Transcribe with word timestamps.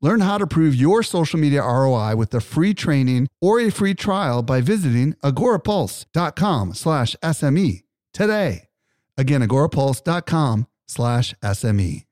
Learn 0.00 0.20
how 0.20 0.38
to 0.38 0.46
prove 0.46 0.76
your 0.76 1.02
social 1.02 1.40
media 1.40 1.62
ROI 1.62 2.14
with 2.14 2.32
a 2.32 2.40
free 2.40 2.72
training 2.72 3.26
or 3.40 3.58
a 3.60 3.70
free 3.70 3.94
trial 3.94 4.42
by 4.42 4.60
visiting 4.60 5.14
agorapulse.com 5.24 6.74
slash 6.74 7.16
SME 7.22 7.82
today. 8.12 8.68
Again, 9.16 9.42
agorapulse.com 9.42 10.68
slash 10.86 11.34
SME. 11.42 12.04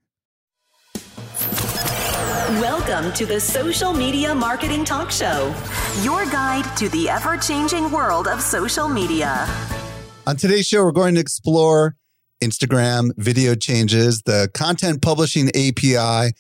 Welcome 2.61 3.13
to 3.15 3.27
the 3.27 3.41
Social 3.41 3.93
Media 3.93 4.35
Marketing 4.35 4.85
Talk 4.85 5.11
Show, 5.11 5.55
your 6.03 6.25
guide 6.27 6.77
to 6.79 6.89
the 6.89 7.09
ever 7.09 7.37
changing 7.37 7.91
world 7.93 8.27
of 8.27 8.41
social 8.41 8.89
media. 8.89 9.47
On 10.27 10.37
today's 10.37 10.67
show, 10.67 10.85
we're 10.85 10.93
going 10.93 11.15
to 11.15 11.21
explore 11.21 11.97
Instagram 12.43 13.11
video 13.17 13.55
changes, 13.55 14.23
the 14.23 14.49
content 14.55 15.03
publishing 15.03 15.49
API, 15.51 16.33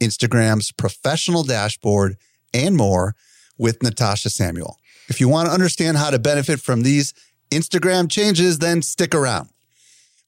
Instagram's 0.00 0.72
professional 0.72 1.42
dashboard, 1.42 2.16
and 2.54 2.76
more 2.76 3.14
with 3.56 3.82
Natasha 3.82 4.30
Samuel. 4.30 4.78
If 5.08 5.20
you 5.20 5.28
want 5.28 5.48
to 5.48 5.52
understand 5.52 5.96
how 5.96 6.10
to 6.10 6.18
benefit 6.18 6.60
from 6.60 6.82
these 6.82 7.14
Instagram 7.50 8.10
changes, 8.10 8.58
then 8.58 8.82
stick 8.82 9.14
around. 9.14 9.48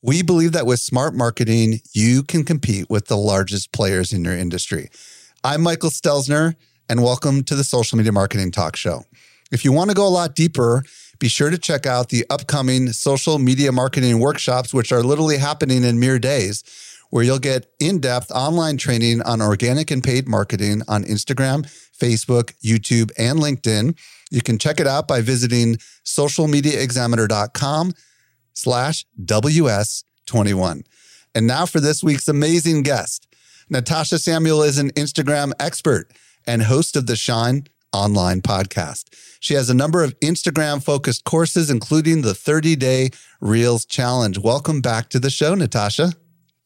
We 0.03 0.23
believe 0.23 0.53
that 0.53 0.67
with 0.67 0.81
smart 0.81 1.15
marketing, 1.15 1.81
you 1.93 2.23
can 2.23 2.45
compete 2.45 2.89
with 2.89 3.07
the 3.07 3.17
largest 3.17 3.73
players 3.73 4.13
in 4.13 4.25
your 4.25 4.37
industry. 4.37 4.89
I'm 5.45 5.61
Michael 5.61 5.91
Stelzner, 5.91 6.55
and 6.89 7.03
welcome 7.03 7.45
to 7.45 7.55
the 7.55 7.65
Social 7.65 7.99
Media 7.99 8.13
Marketing 8.13 8.51
Talk 8.51 8.77
Show. 8.77 9.05
If 9.53 9.65
you 9.65 9.73
want 9.73 9.91
to 9.91 9.95
go 9.95 10.07
a 10.07 10.09
lot 10.09 10.35
deeper, 10.35 10.85
be 11.19 11.29
sure 11.29 11.51
to 11.51 11.59
check 11.59 11.85
out 11.85 12.09
the 12.09 12.25
upcoming 12.31 12.89
social 12.93 13.39
media 13.39 13.73
marketing 13.73 14.19
workshops, 14.21 14.73
which 14.73 14.91
are 14.91 15.03
literally 15.03 15.37
happening 15.37 15.85
in 15.85 16.01
mere 16.01 16.19
days 16.19 16.65
where 17.11 17.23
you'll 17.25 17.39
get 17.39 17.67
in 17.79 18.01
depth 18.01 18.31
online 18.31 18.77
training 18.77 19.21
on 19.23 19.43
organic 19.43 19.91
and 19.91 20.03
paid 20.03 20.27
marketing 20.27 20.83
on 20.89 21.05
Instagram, 21.05 21.63
Facebook, 21.97 22.55
YouTube, 22.65 23.11
and 23.19 23.39
LinkedIn. 23.39 23.99
You 24.31 24.41
can 24.41 24.59
check 24.59 24.81
it 24.81 24.87
out 24.87 25.07
by 25.07 25.21
visiting 25.21 25.77
socialmediaexaminer.com 26.05 27.93
slash 28.55 29.05
WS21. 29.23 30.83
And 31.35 31.47
now 31.47 31.67
for 31.67 31.81
this 31.81 32.03
week's 32.03 32.29
amazing 32.29 32.83
guest. 32.83 33.27
Natasha 33.69 34.19
Samuel 34.19 34.63
is 34.63 34.79
an 34.79 34.91
Instagram 34.91 35.53
expert 35.61 36.13
and 36.47 36.63
host 36.63 36.97
of 36.97 37.07
the 37.07 37.17
Shine 37.17 37.65
online 37.93 38.41
podcast. 38.41 39.05
She 39.41 39.55
has 39.55 39.71
a 39.71 39.75
number 39.75 40.03
of 40.03 40.19
Instagram 40.21 40.83
focused 40.83 41.25
courses, 41.25 41.71
including 41.71 42.23
the 42.23 42.35
30 42.35 42.77
day 42.77 43.11
Reels 43.41 43.85
challenge. 43.85 44.39
Welcome 44.39 44.81
back 44.81 45.09
to 45.11 45.19
the 45.19 45.31
show, 45.31 45.55
Natasha. 45.55 46.13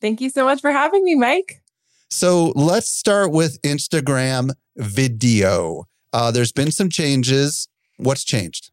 Thank 0.05 0.21
you 0.21 0.29
so 0.29 0.45
much 0.45 0.61
for 0.61 0.71
having 0.71 1.03
me, 1.03 1.15
Mike. 1.15 1.63
So 2.11 2.53
let's 2.55 2.91
start 2.91 3.33
with 3.33 3.59
Instagram 3.63 4.51
video. 4.77 5.87
Uh, 6.13 6.31
there's 6.31 6.53
been 6.53 6.71
some 6.71 6.91
changes. 6.91 7.69
What's 7.97 8.23
changed? 8.23 8.71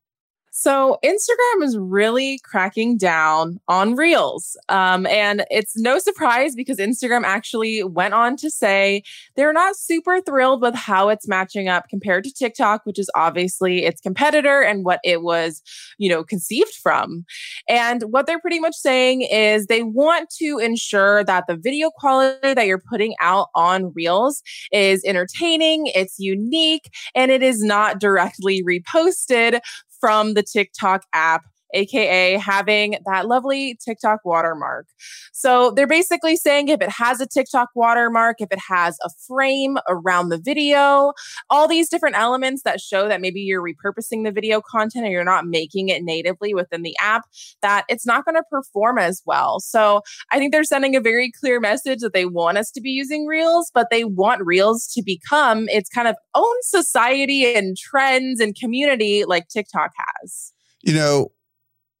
So 0.62 1.00
Instagram 1.04 1.64
is 1.64 1.76
really 1.76 2.38
cracking 2.44 2.96
down 2.96 3.60
on 3.68 3.96
Reels. 3.96 4.56
Um, 4.70 5.08
and 5.08 5.44
it's 5.50 5.76
no 5.76 5.98
surprise 5.98 6.54
because 6.54 6.78
Instagram 6.78 7.24
actually 7.24 7.84
went 7.84 8.14
on 8.14 8.38
to 8.38 8.52
say 8.52 9.02
they're 9.36 9.54
not 9.54 9.76
super 9.76 10.22
thrilled 10.22 10.62
with 10.62 10.76
how 10.76 11.10
it's 11.10 11.28
matching 11.28 11.68
up 11.68 11.90
compared 11.90 12.26
to 12.26 12.32
TikTok, 12.32 12.86
which 12.86 13.00
is 13.00 13.10
obviously 13.16 13.86
its 13.86 14.02
competitor 14.02 14.62
and 14.62 14.86
what 14.86 15.00
it 15.04 15.24
was, 15.24 15.64
you 15.98 16.08
know, 16.08 16.24
conceived 16.24 16.76
from. 16.76 17.26
And 17.68 18.04
what 18.04 18.28
they're 18.28 18.40
pretty 18.40 18.60
much 18.60 18.76
saying 18.76 19.24
is 19.24 19.66
they 19.66 19.82
want 19.82 20.30
to 20.38 20.60
ensure 20.60 21.24
that 21.24 21.46
the 21.48 21.56
video 21.56 21.90
quality 21.90 22.54
that 22.54 22.68
you're 22.68 22.78
putting 22.88 23.16
out 23.20 23.48
on 23.56 23.92
Reels 23.96 24.44
is 24.72 25.04
entertaining, 25.06 25.88
it's 25.88 26.20
unique, 26.20 26.92
and 27.16 27.32
it 27.32 27.42
is 27.42 27.64
not 27.64 28.00
directly 28.00 28.62
reposted 28.62 29.60
from 30.02 30.34
the 30.34 30.44
TikTok 30.44 31.06
app 31.14 31.46
aka 31.74 32.38
having 32.38 32.98
that 33.06 33.28
lovely 33.28 33.78
TikTok 33.84 34.20
watermark. 34.26 34.88
So 35.32 35.72
they're 35.72 35.88
basically 35.88 36.36
saying 36.36 36.68
if 36.68 36.82
it 36.82 36.90
has 36.90 37.22
a 37.22 37.28
TikTok 37.28 37.70
watermark, 37.76 38.38
if 38.40 38.52
it 38.52 38.60
has 38.68 38.98
a 39.04 39.10
frame 39.28 39.78
around 39.88 40.30
the 40.30 40.38
video, 40.38 41.14
all 41.50 41.68
these 41.68 41.90
different 41.90 42.18
elements 42.18 42.64
that 42.64 42.80
show 42.80 43.08
that 43.08 43.22
maybe 43.22 43.42
you're 43.42 43.64
repurposing 43.64 44.24
the 44.24 44.32
video 44.32 44.62
content 44.62 45.06
and 45.06 45.12
you're 45.12 45.24
not 45.24 45.46
making 45.46 45.90
it 45.90 46.04
natively 46.04 46.54
within 46.54 46.82
the 46.82 46.96
app, 47.00 47.24
that 47.62 47.86
it's 47.90 48.06
not 48.06 48.26
going 48.26 48.36
to 48.36 48.44
perform 48.50 48.98
as 48.98 49.22
well. 49.26 49.60
So 49.60 50.02
I 50.32 50.38
think 50.38 50.52
they're 50.52 50.64
sending 50.64 50.96
a 50.96 51.02
very 51.02 51.32
clear 51.32 51.60
message 51.60 52.00
that 52.00 52.14
they 52.14 52.26
want 52.26 52.58
us 52.58 52.72
to 52.72 52.82
be 52.82 52.90
using 52.90 53.26
Reels, 53.26 53.72
but 53.74 53.88
they 53.90 54.04
want 54.04 54.46
Reels 54.46 54.88
to 54.94 55.02
become 55.04 55.68
its 55.70 55.90
kind 55.90 56.08
of 56.08 56.16
own 56.36 56.56
society 56.62 57.54
and 57.54 57.78
trends 57.78 58.40
and 58.40 58.56
community 58.56 59.24
like 59.26 59.48
TikTok 59.48 59.92
has. 60.22 60.54
You 60.82 60.94
know, 60.94 61.32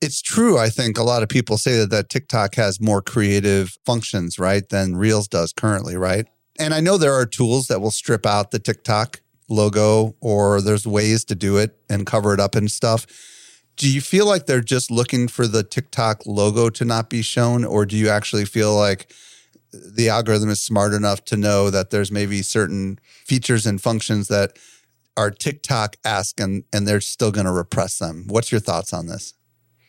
it's 0.02 0.22
true. 0.22 0.58
I 0.58 0.70
think 0.70 0.98
a 0.98 1.04
lot 1.04 1.22
of 1.22 1.30
people 1.30 1.58
say 1.58 1.78
that, 1.78 1.92
that 1.92 2.10
TikTok 2.10 2.56
has 2.56 2.82
more 2.82 3.02
creative 3.02 3.78
functions, 3.86 4.40
right, 4.40 4.68
than 4.68 4.96
Reels 4.96 5.28
does 5.28 5.54
currently, 5.54 5.96
right? 5.96 6.26
And 6.60 6.74
I 6.74 6.80
know 6.80 6.98
there 6.98 7.14
are 7.14 7.26
tools 7.26 7.68
that 7.68 7.82
will 7.82 7.92
strip 7.92 8.26
out 8.26 8.52
the 8.52 8.60
TikTok 8.60 9.22
logo 9.48 10.16
or 10.20 10.62
there's 10.62 10.88
ways 10.88 11.24
to 11.26 11.36
do 11.36 11.58
it 11.58 11.78
and 11.90 12.06
cover 12.06 12.34
it 12.34 12.40
up 12.40 12.56
and 12.56 12.72
stuff. 12.72 13.06
Do 13.78 13.92
you 13.92 14.02
feel 14.02 14.26
like 14.26 14.46
they're 14.48 14.62
just 14.62 14.92
looking 14.92 15.28
for 15.28 15.48
the 15.48 15.64
TikTok 15.64 16.24
logo 16.26 16.70
to 16.70 16.86
not 16.86 17.10
be 17.10 17.22
shown? 17.22 17.64
Or 17.64 17.86
do 17.86 17.96
you 17.96 18.10
actually 18.10 18.46
feel 18.46 18.76
like 18.76 19.12
the 19.72 20.10
algorithm 20.10 20.50
is 20.50 20.62
smart 20.62 20.94
enough 20.94 21.24
to 21.26 21.38
know 21.38 21.70
that 21.70 21.90
there's 21.90 22.12
maybe 22.12 22.42
certain 22.42 23.00
features 23.26 23.66
and 23.66 23.82
functions 23.82 24.28
that 24.28 24.58
are 25.16 25.32
TikTok-esque 25.32 26.40
and, 26.40 26.64
and 26.74 26.88
they're 26.88 27.02
still 27.02 27.32
going 27.32 27.46
to 27.46 27.52
repress 27.52 27.98
them? 27.98 28.26
What's 28.28 28.52
your 28.52 28.62
thoughts 28.62 28.94
on 28.94 29.08
this? 29.08 29.34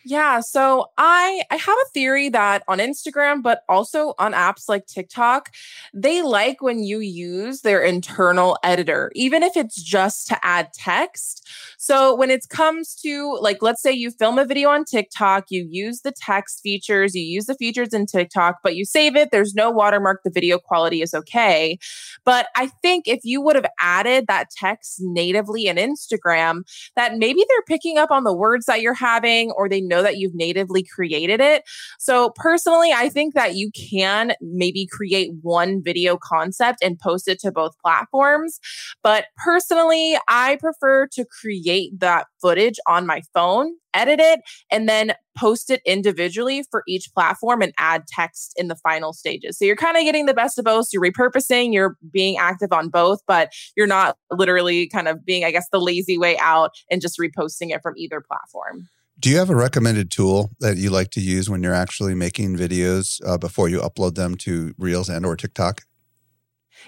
Yeah, 0.04 0.40
so 0.40 0.86
I 0.98 1.42
I 1.50 1.56
have 1.56 1.76
a 1.86 1.88
theory 1.94 2.28
that 2.30 2.64
on 2.66 2.78
Instagram 2.78 3.42
but 3.42 3.62
also 3.68 4.14
on 4.18 4.32
apps 4.32 4.68
like 4.68 4.86
TikTok, 4.86 5.50
they 5.94 6.22
like 6.22 6.60
when 6.60 6.82
you 6.82 6.98
use 6.98 7.60
their 7.60 7.80
internal 7.82 8.58
editor 8.64 9.12
even 9.14 9.42
if 9.44 9.56
it's 9.56 9.80
just 9.80 10.26
to 10.28 10.38
add 10.44 10.72
text. 10.74 11.48
So 11.78 12.14
when 12.16 12.30
it 12.30 12.48
comes 12.48 12.94
to 12.96 13.38
like 13.40 13.58
let's 13.62 13.80
say 13.82 13.92
you 13.92 14.10
film 14.10 14.38
a 14.38 14.44
video 14.44 14.70
on 14.70 14.84
TikTok, 14.84 15.44
you 15.50 15.66
use 15.70 16.00
the 16.00 16.12
text 16.12 16.60
features, 16.62 17.14
you 17.14 17.22
use 17.22 17.46
the 17.46 17.54
features 17.54 17.92
in 17.92 18.06
TikTok, 18.06 18.56
but 18.64 18.74
you 18.74 18.84
save 18.84 19.14
it, 19.14 19.30
there's 19.30 19.54
no 19.54 19.70
watermark, 19.70 20.22
the 20.24 20.30
video 20.30 20.58
quality 20.58 21.02
is 21.02 21.14
okay. 21.14 21.78
But 22.24 22.48
I 22.56 22.66
think 22.82 23.06
if 23.06 23.20
you 23.24 23.40
would 23.40 23.56
have 23.56 23.66
added 23.80 24.26
that 24.26 24.50
text 24.50 24.98
natively 25.00 25.66
in 25.66 25.76
Instagram, 25.76 26.62
that 26.96 27.19
maybe 27.19 27.44
they're 27.48 27.62
picking 27.69 27.98
up 27.98 28.10
on 28.10 28.24
the 28.24 28.34
words 28.34 28.66
that 28.66 28.80
you're 28.80 28.94
having 28.94 29.50
or 29.52 29.69
they 29.69 29.80
know 29.92 30.03
that 30.03 30.16
you've 30.16 30.34
natively 30.34 30.82
created 30.82 31.41
it. 31.41 31.62
So 31.98 32.30
personally, 32.34 32.92
I 32.92 33.08
think 33.08 33.34
that 33.34 33.54
you 33.54 33.70
can 33.72 34.32
maybe 34.41 34.88
create 34.91 35.30
one 35.42 35.82
video 35.82 36.19
concept 36.20 36.78
and 36.82 36.98
post 36.98 37.28
it 37.28 37.38
to 37.41 37.53
both 37.53 37.78
platforms. 37.78 38.58
But 39.02 39.26
personally, 39.44 40.16
I 40.28 40.56
prefer 40.60 41.06
to 41.12 41.25
create 41.25 42.00
that 42.00 42.26
footage 42.41 42.78
on 42.88 43.06
my 43.06 43.22
phone, 43.34 43.75
edit 43.94 44.20
it, 44.20 44.41
and 44.70 44.88
then 44.88 45.12
post 45.38 45.70
it 45.70 45.81
individually 45.86 46.64
for 46.70 46.82
each 46.87 47.08
platform 47.14 47.62
and 47.62 47.72
add 47.78 48.05
text 48.06 48.52
in 48.56 48.69
the 48.69 48.76
final 48.76 49.12
stages. 49.12 49.58
So 49.58 49.64
you're 49.64 49.76
kind 49.76 49.96
of 49.96 50.02
getting 50.02 50.26
the 50.26 50.34
best 50.34 50.58
of 50.58 50.64
both. 50.64 50.88
You're 50.93 51.02
repurposing, 51.02 51.72
you're 51.72 51.96
being 52.12 52.37
active 52.38 52.72
on 52.72 52.88
both, 52.88 53.20
but 53.26 53.50
you're 53.76 53.87
not 53.87 54.16
literally 54.31 54.88
kind 54.88 55.08
of 55.08 55.25
being, 55.25 55.44
I 55.44 55.50
guess, 55.50 55.66
the 55.72 55.81
lazy 55.81 56.19
way 56.19 56.37
out 56.38 56.72
and 56.90 57.00
just 57.00 57.19
reposting 57.19 57.75
it 57.75 57.82
from 57.82 57.94
either 57.96 58.20
platform. 58.20 58.88
Do 59.22 59.30
you 59.30 59.38
have 59.38 59.50
a 59.50 59.54
recommended 59.54 60.10
tool 60.10 60.50
that 60.58 60.78
you 60.78 60.90
like 60.90 61.10
to 61.12 61.20
use 61.20 61.48
when 61.48 61.62
you're 61.62 61.72
actually 61.72 62.12
making 62.12 62.56
videos 62.56 63.24
uh, 63.24 63.38
before 63.38 63.69
you 63.69 63.78
upload 63.78 64.16
them 64.16 64.34
to 64.38 64.74
Reels 64.78 65.08
and 65.08 65.24
or 65.24 65.36
TikTok? 65.36 65.82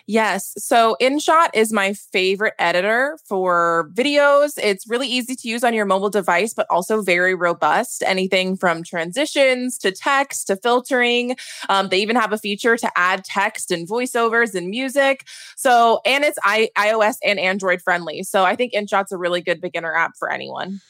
Yes. 0.08 0.52
So 0.58 0.96
InShot 1.00 1.50
is 1.54 1.72
my 1.72 1.92
favorite 1.92 2.54
editor 2.58 3.16
for 3.24 3.88
videos. 3.94 4.58
It's 4.60 4.90
really 4.90 5.06
easy 5.06 5.36
to 5.36 5.48
use 5.48 5.62
on 5.62 5.74
your 5.74 5.84
mobile 5.84 6.10
device, 6.10 6.52
but 6.52 6.66
also 6.70 7.02
very 7.02 7.36
robust. 7.36 8.02
Anything 8.04 8.56
from 8.56 8.82
transitions 8.82 9.78
to 9.78 9.92
text 9.92 10.48
to 10.48 10.56
filtering. 10.56 11.36
Um, 11.68 11.88
they 11.88 12.02
even 12.02 12.16
have 12.16 12.32
a 12.32 12.38
feature 12.38 12.76
to 12.76 12.90
add 12.96 13.24
text 13.24 13.70
and 13.70 13.88
voiceovers 13.88 14.56
and 14.56 14.70
music. 14.70 15.24
So, 15.56 16.00
and 16.04 16.24
it's 16.24 16.38
I- 16.42 16.70
iOS 16.76 17.14
and 17.22 17.38
Android 17.38 17.80
friendly. 17.80 18.24
So 18.24 18.42
I 18.42 18.56
think 18.56 18.72
InShot's 18.72 19.12
a 19.12 19.16
really 19.16 19.40
good 19.40 19.60
beginner 19.60 19.94
app 19.94 20.16
for 20.18 20.32
anyone. 20.32 20.80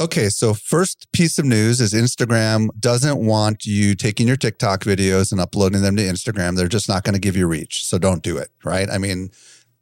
Okay, 0.00 0.28
so 0.28 0.54
first 0.54 1.06
piece 1.12 1.38
of 1.38 1.44
news 1.44 1.80
is 1.80 1.94
Instagram 1.94 2.68
doesn't 2.80 3.24
want 3.24 3.64
you 3.64 3.94
taking 3.94 4.26
your 4.26 4.36
TikTok 4.36 4.82
videos 4.82 5.30
and 5.30 5.40
uploading 5.40 5.82
them 5.82 5.94
to 5.94 6.02
Instagram. 6.02 6.56
They're 6.56 6.66
just 6.66 6.88
not 6.88 7.04
going 7.04 7.14
to 7.14 7.20
give 7.20 7.36
you 7.36 7.46
reach. 7.46 7.86
So 7.86 7.96
don't 7.96 8.20
do 8.22 8.36
it, 8.36 8.48
right? 8.64 8.90
I 8.90 8.98
mean, 8.98 9.30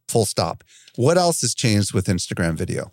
full 0.09 0.27
stop. 0.27 0.65
What 0.97 1.17
else 1.17 1.41
has 1.41 1.55
changed 1.55 1.95
with 1.95 2.09
Instagram 2.09 2.57
video? 2.57 2.93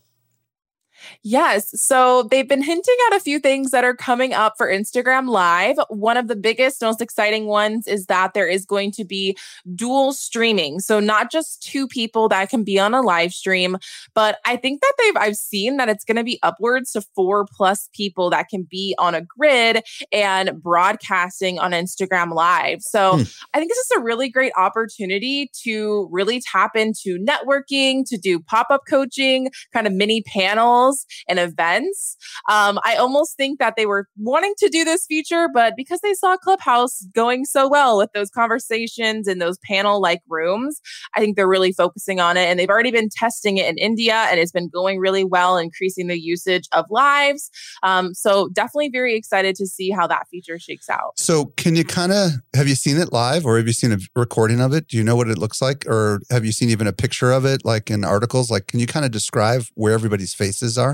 Yes. 1.24 1.70
So 1.82 2.24
they've 2.24 2.48
been 2.48 2.62
hinting 2.62 2.96
at 3.08 3.18
a 3.18 3.20
few 3.20 3.40
things 3.40 3.72
that 3.72 3.84
are 3.84 3.96
coming 3.96 4.34
up 4.34 4.54
for 4.58 4.68
Instagram 4.68 5.30
Live. 5.30 5.78
One 5.90 6.18
of 6.18 6.28
the 6.28 6.36
biggest, 6.36 6.82
most 6.82 7.02
exciting 7.02 7.46
ones 7.46 7.88
is 7.88 8.06
that 8.08 8.34
there 8.34 8.48
is 8.48 8.66
going 8.66 8.92
to 8.94 9.06
be 9.06 9.38
dual 9.76 10.14
streaming. 10.14 10.80
So 10.80 11.00
not 11.00 11.32
just 11.32 11.62
two 11.62 11.88
people 11.88 12.30
that 12.30 12.50
can 12.50 12.64
be 12.64 12.80
on 12.80 12.94
a 12.94 13.02
live 13.02 13.34
stream, 13.34 13.78
but 14.14 14.38
I 14.46 14.56
think 14.56 14.82
that 14.82 14.94
they've, 14.98 15.18
I've 15.18 15.36
seen 15.36 15.78
that 15.78 15.90
it's 15.90 16.06
going 16.06 16.18
to 16.18 16.24
be 16.24 16.40
upwards 16.44 16.92
to 16.94 17.02
four 17.16 17.46
plus 17.46 17.90
people 17.94 18.30
that 18.30 18.50
can 18.50 18.64
be 18.64 18.96
on 18.98 19.16
a 19.16 19.22
grid 19.22 19.84
and 20.12 20.62
broadcasting 20.62 21.60
on 21.60 21.72
Instagram 21.72 22.34
Live. 22.34 22.82
So 22.82 23.18
hmm. 23.18 23.24
I 23.54 23.60
think 23.60 23.72
this 23.72 23.78
is 23.78 23.92
a 23.98 24.02
really 24.02 24.30
great 24.30 24.54
opportunity 24.58 25.50
to 25.64 26.08
really 26.12 26.42
tap 26.42 26.76
into 26.76 27.18
networking, 27.20 28.08
to 28.10 28.18
do 28.18 28.40
pop 28.40 28.68
up 28.70 28.82
coaching, 28.88 29.50
kind 29.74 29.88
of 29.88 29.94
mini 29.94 30.22
panels 30.22 30.99
and 31.28 31.40
events. 31.40 32.18
Um, 32.50 32.80
I 32.84 32.96
almost 32.96 33.38
think 33.38 33.60
that 33.60 33.76
they 33.76 33.86
were 33.86 34.08
wanting 34.18 34.54
to 34.60 34.70
do 34.70 34.84
this 34.84 35.06
feature, 35.06 35.48
but 35.54 35.74
because 35.76 36.00
they 36.02 36.14
saw 36.14 36.38
Clubhouse 36.38 37.06
going 37.14 37.46
so 37.46 37.68
well 37.68 37.98
with 37.98 38.12
those 38.14 38.30
conversations 38.30 39.28
in 39.28 39.40
those 39.40 39.58
panel 39.60 40.02
like 40.02 40.22
rooms, 40.28 40.82
I 41.16 41.20
think 41.20 41.36
they're 41.36 41.48
really 41.48 41.72
focusing 41.72 42.20
on 42.20 42.38
it. 42.38 42.46
And 42.46 42.60
they've 42.60 42.70
already 42.70 42.92
been 42.92 43.10
testing 43.10 43.58
it 43.58 43.68
in 43.68 43.78
India 43.78 44.14
and 44.30 44.40
it's 44.40 44.52
been 44.52 44.70
going 44.70 45.00
really 45.00 45.24
well, 45.24 45.58
increasing 45.58 46.08
the 46.08 46.20
usage 46.20 46.68
of 46.72 46.86
lives. 46.90 47.50
Um, 47.84 48.14
so 48.14 48.50
definitely 48.50 48.90
very 48.90 49.16
excited 49.16 49.56
to 49.56 49.68
see 49.68 49.90
how 49.90 50.08
that 50.08 50.28
feature 50.30 50.60
shakes 50.60 50.90
out. 50.90 51.18
So 51.18 51.46
can 51.58 51.76
you 51.76 51.84
kind 51.84 52.12
of 52.12 52.32
have 52.56 52.68
you 52.68 52.76
seen 52.76 52.98
it 52.98 53.14
live 53.14 53.46
or 53.46 53.58
have 53.58 53.68
you 53.68 53.74
seen 53.74 53.92
a 53.92 53.98
recording 54.16 54.62
of 54.62 54.74
it? 54.74 54.88
Do 54.88 54.98
you 54.98 55.04
know 55.04 55.16
what 55.16 55.30
it 55.30 55.38
looks 55.38 55.62
like? 55.62 55.86
Or 55.88 56.22
have 56.30 56.46
you 56.46 56.52
seen 56.52 56.70
even 56.70 56.88
a 56.88 56.94
picture 56.94 57.32
of 57.32 57.46
it 57.46 57.64
like 57.66 57.90
in 57.90 58.04
articles? 58.04 58.50
Like, 58.52 58.68
can 58.68 58.80
you 58.80 58.88
kind 58.88 59.06
of 59.06 59.12
describe 59.12 59.64
where 59.76 59.94
everybody's 59.94 60.34
faces 60.34 60.78
are? 60.78 60.89